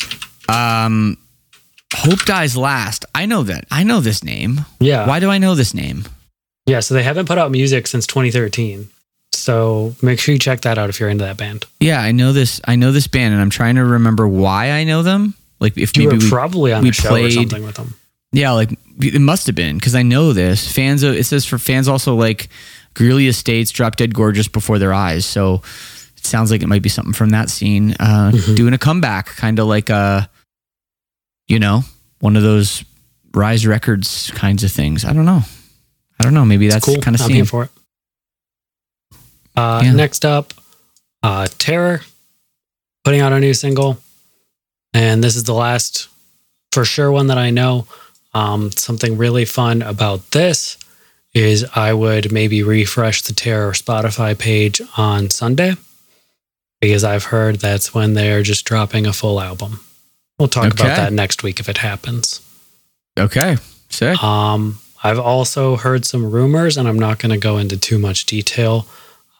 [0.48, 1.18] Um,
[1.94, 3.04] Hope Dies Last.
[3.14, 3.66] I know that.
[3.70, 4.62] I know this name.
[4.80, 5.06] Yeah.
[5.06, 6.06] Why do I know this name?
[6.68, 8.88] Yeah, so they haven't put out music since 2013.
[9.34, 11.66] So make sure you check that out if you're into that band.
[11.82, 12.62] Yeah, I know this.
[12.66, 15.34] I know this band, and I'm trying to remember why I know them.
[15.60, 17.94] Like, if You maybe we, probably on we the show or played- something with them.
[18.32, 18.72] yeah, like
[19.02, 20.72] it must have been because I know this.
[20.72, 22.48] Fans, of, it says for fans also like
[22.94, 25.26] Greeley Estates, Drop Dead Gorgeous before their eyes.
[25.26, 25.62] So
[26.22, 28.56] it sounds like it might be something from that scene, uh, Mhm.
[28.56, 30.30] doing a comeback, kind of like a,
[31.48, 31.84] you know,
[32.20, 32.84] one of those
[33.34, 35.04] Rise Records kinds of things.
[35.04, 35.44] I don't know.
[36.20, 36.46] I don't know.
[36.46, 36.98] Maybe It's that's cool.
[37.02, 37.46] kind of scene.
[37.46, 37.72] for it.
[39.56, 39.94] Uh, Yeah.
[39.94, 40.54] Next up,
[41.24, 42.02] uh, Terror
[43.04, 44.00] putting out a new single,
[44.94, 46.08] and this is the last
[46.72, 47.88] for sure one that I know.
[48.34, 50.78] Um, something really fun about this
[51.34, 55.76] is I would maybe refresh the Terror Spotify page on Sunday
[56.82, 59.80] because I've heard that's when they're just dropping a full album.
[60.40, 60.84] We'll talk Okay.
[60.84, 62.42] about that next week if it happens.
[63.18, 63.58] Okay.
[63.90, 64.22] Sick.
[64.24, 68.26] Um, I've also heard some rumors, and I'm not going to go into too much
[68.26, 68.88] detail.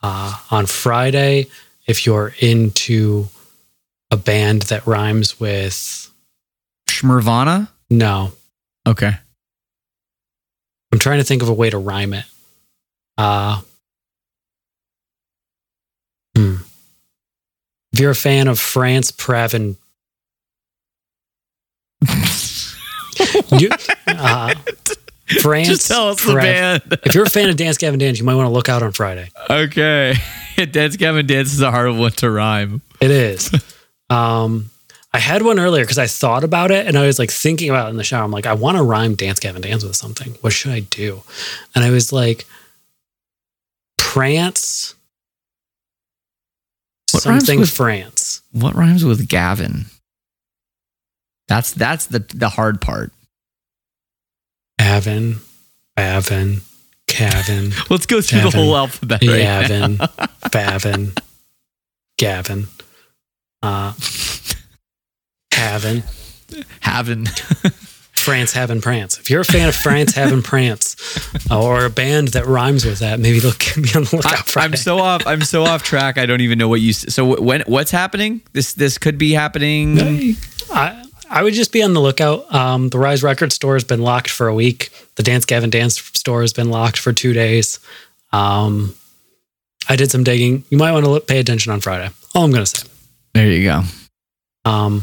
[0.02, 1.46] Uh, on Friday,
[1.86, 3.28] if you're into
[4.10, 6.10] a band that rhymes with
[6.88, 7.68] Schmervana.
[7.90, 8.32] no,
[8.86, 9.12] Okay.
[10.92, 12.24] I'm trying to think of a way to rhyme it.
[13.16, 13.62] Uh,
[16.36, 16.56] hmm.
[17.92, 19.76] If you're a fan of France Pravin,
[23.60, 23.70] you,
[24.06, 24.54] uh,
[25.40, 26.82] France Just tell us the band.
[27.04, 28.92] If you're a fan of Dance Gavin Dance, you might want to look out on
[28.92, 29.30] Friday.
[29.48, 30.14] Okay.
[30.70, 32.82] Dance Gavin Dance is a hard one to rhyme.
[33.00, 33.50] It is.
[34.10, 34.70] um,
[35.12, 37.88] I had one earlier because I thought about it and I was like thinking about
[37.88, 38.24] it in the shower.
[38.24, 40.36] I'm like, I want to rhyme Dance Gavin Dance with something.
[40.40, 41.22] What should I do?
[41.74, 42.46] And I was like,
[43.98, 44.94] prance,
[47.22, 48.42] something with- France.
[48.52, 49.86] What rhymes with Gavin?
[51.48, 53.12] That's that's the the hard part.
[54.78, 55.36] Avin,
[55.96, 56.60] Avin,
[57.06, 59.62] Cavin, Let's go through the whole alphabet right now.
[59.62, 59.96] Yavin,
[60.50, 61.16] Favin,
[62.18, 62.66] Gavin,
[63.62, 63.92] uh,
[65.52, 66.02] Havin.
[66.80, 67.26] Having
[68.22, 69.18] France Having Prance.
[69.18, 70.96] If you're a fan of France Having Prance
[71.50, 74.72] or a band that rhymes with that, maybe they'll be on the lookout Friday.
[74.72, 75.26] I'm so off.
[75.26, 76.18] I'm so off track.
[76.18, 76.92] I don't even know what you.
[76.92, 78.40] So when what's happening?
[78.52, 80.36] This this could be happening.
[80.70, 82.52] I, I would just be on the lookout.
[82.54, 84.90] Um, the Rise Record store has been locked for a week.
[85.16, 87.80] The Dance Gavin Dance store has been locked for two days.
[88.32, 88.94] Um,
[89.88, 90.64] I did some digging.
[90.70, 92.10] You might want to look, pay attention on Friday.
[92.34, 92.88] All I'm going to say.
[93.34, 93.82] There you go.
[94.64, 95.02] Um,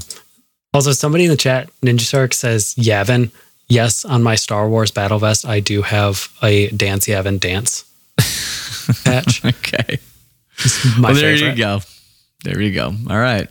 [0.74, 3.32] also, somebody in the chat, Ninja Shark says Yavin.
[3.68, 7.84] Yes, on my Star Wars battle vest, I do have a Dance Yavin Dance
[9.04, 9.46] patch.
[9.46, 10.00] Okay.
[11.00, 11.52] Well, there favorite.
[11.52, 11.80] you go.
[12.44, 12.88] There you go.
[13.10, 13.48] All right.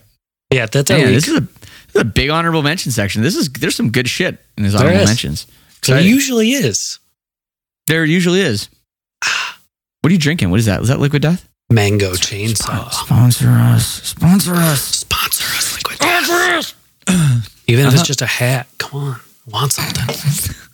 [0.51, 3.21] Yeah, that's Man, this is a this is a big honorable mention section.
[3.21, 5.47] This is there's some good shit in There honorable mentions.
[5.85, 6.99] There usually is
[7.89, 8.69] there usually is.
[10.01, 10.49] What are you drinking?
[10.49, 10.81] What is that?
[10.81, 11.45] Is that Liquid Death?
[11.69, 12.89] mango chainsaw.
[12.91, 13.85] Sponsor us.
[13.85, 14.81] Sponsor us.
[14.81, 15.38] Sponsor us, Liquid Death.
[17.67, 17.99] Even if Uh-huh.
[17.99, 19.19] it's just a hat, come on, I
[19.51, 20.55] want something.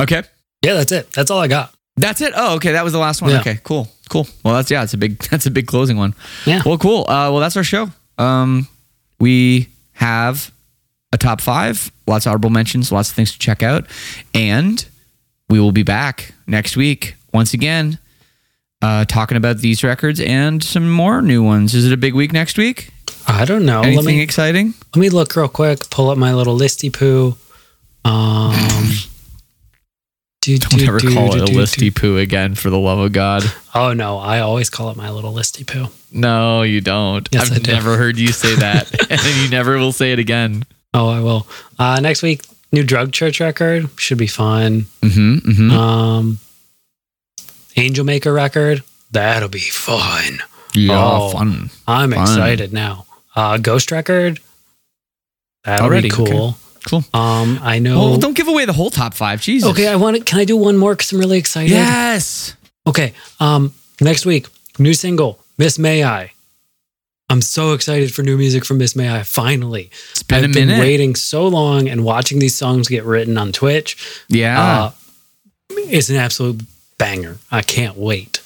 [0.00, 0.22] Okay.
[0.62, 1.12] Yeah, that's it.
[1.12, 1.74] That's all I got.
[1.96, 2.32] That's it.
[2.34, 2.72] Oh, okay.
[2.72, 3.32] That was the last one.
[3.32, 3.40] Yeah.
[3.40, 4.26] Okay, cool, cool.
[4.42, 4.82] Well, that's yeah.
[4.82, 5.18] It's a big.
[5.30, 6.14] That's a big closing one.
[6.46, 6.62] Yeah.
[6.64, 7.00] Well, cool.
[7.02, 7.90] Uh, well, that's our show.
[8.16, 8.66] Um,
[9.18, 10.50] we have
[11.12, 13.86] a top five, lots of honorable mentions, lots of things to check out,
[14.32, 14.86] and
[15.50, 17.98] we will be back next week once again,
[18.80, 21.74] uh, talking about these records and some more new ones.
[21.74, 22.90] Is it a big week next week?
[23.30, 23.80] I don't know.
[23.82, 24.74] Anything Let me exciting?
[24.94, 25.88] let me look real quick.
[25.90, 27.36] Pull up my little listy poo.
[28.04, 28.52] Um,
[30.40, 33.12] do, Don't do, ever do, call it a listy poo again, for the love of
[33.12, 33.44] God.
[33.74, 35.86] Oh no, I always call it my little listy poo.
[36.12, 37.28] No, you don't.
[37.30, 37.72] Yes, I've do.
[37.72, 40.64] never heard you say that, and you never will say it again.
[40.92, 41.46] Oh, I will.
[41.78, 44.86] Uh, next week, new drug church record should be fun.
[45.02, 45.50] Mm-hmm.
[45.50, 45.70] mm-hmm.
[45.70, 46.38] Um,
[47.76, 50.40] Angelmaker record that'll be fun.
[50.74, 51.30] yeah, oh.
[51.30, 51.70] fun.
[51.86, 52.22] I'm Fun.
[52.22, 53.06] excited now.
[53.36, 54.40] Uh, Ghost record
[55.64, 56.56] that'll Already, be cool.
[56.88, 57.04] Cool.
[57.12, 57.98] Um, I know.
[57.98, 59.40] Well, don't give away the whole top five.
[59.42, 59.70] Jesus.
[59.70, 60.24] okay, I want to.
[60.24, 60.94] Can I do one more?
[60.94, 61.70] Because I'm really excited.
[61.70, 62.56] Yes.
[62.86, 63.12] Okay.
[63.38, 64.46] Um, next week,
[64.78, 66.32] new single, Miss May I.
[67.28, 69.22] I'm so excited for new music from Miss May I.
[69.22, 70.80] Finally, It's been I've a been minute.
[70.80, 73.96] waiting so long and watching these songs get written on Twitch.
[74.28, 74.60] Yeah.
[74.60, 74.90] Uh,
[75.70, 76.62] it's an absolute
[76.98, 77.38] banger.
[77.52, 78.39] I can't wait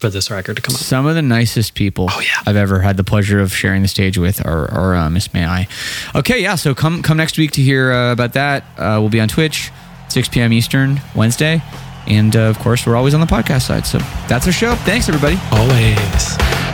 [0.00, 0.80] for this record to come out.
[0.80, 2.28] Some of the nicest people Oh, yeah.
[2.46, 5.44] I've ever had the pleasure of sharing the stage with are, are uh, Miss May
[5.44, 5.68] I.
[6.14, 6.54] Okay, yeah.
[6.54, 8.64] So come come next week to hear uh, about that.
[8.78, 9.70] Uh, we'll be on Twitch,
[10.08, 10.52] 6 p.m.
[10.52, 11.62] Eastern Wednesday,
[12.06, 13.86] and uh, of course we're always on the podcast side.
[13.86, 13.98] So
[14.28, 14.74] that's our show.
[14.76, 15.38] Thanks everybody.
[15.52, 16.69] Always.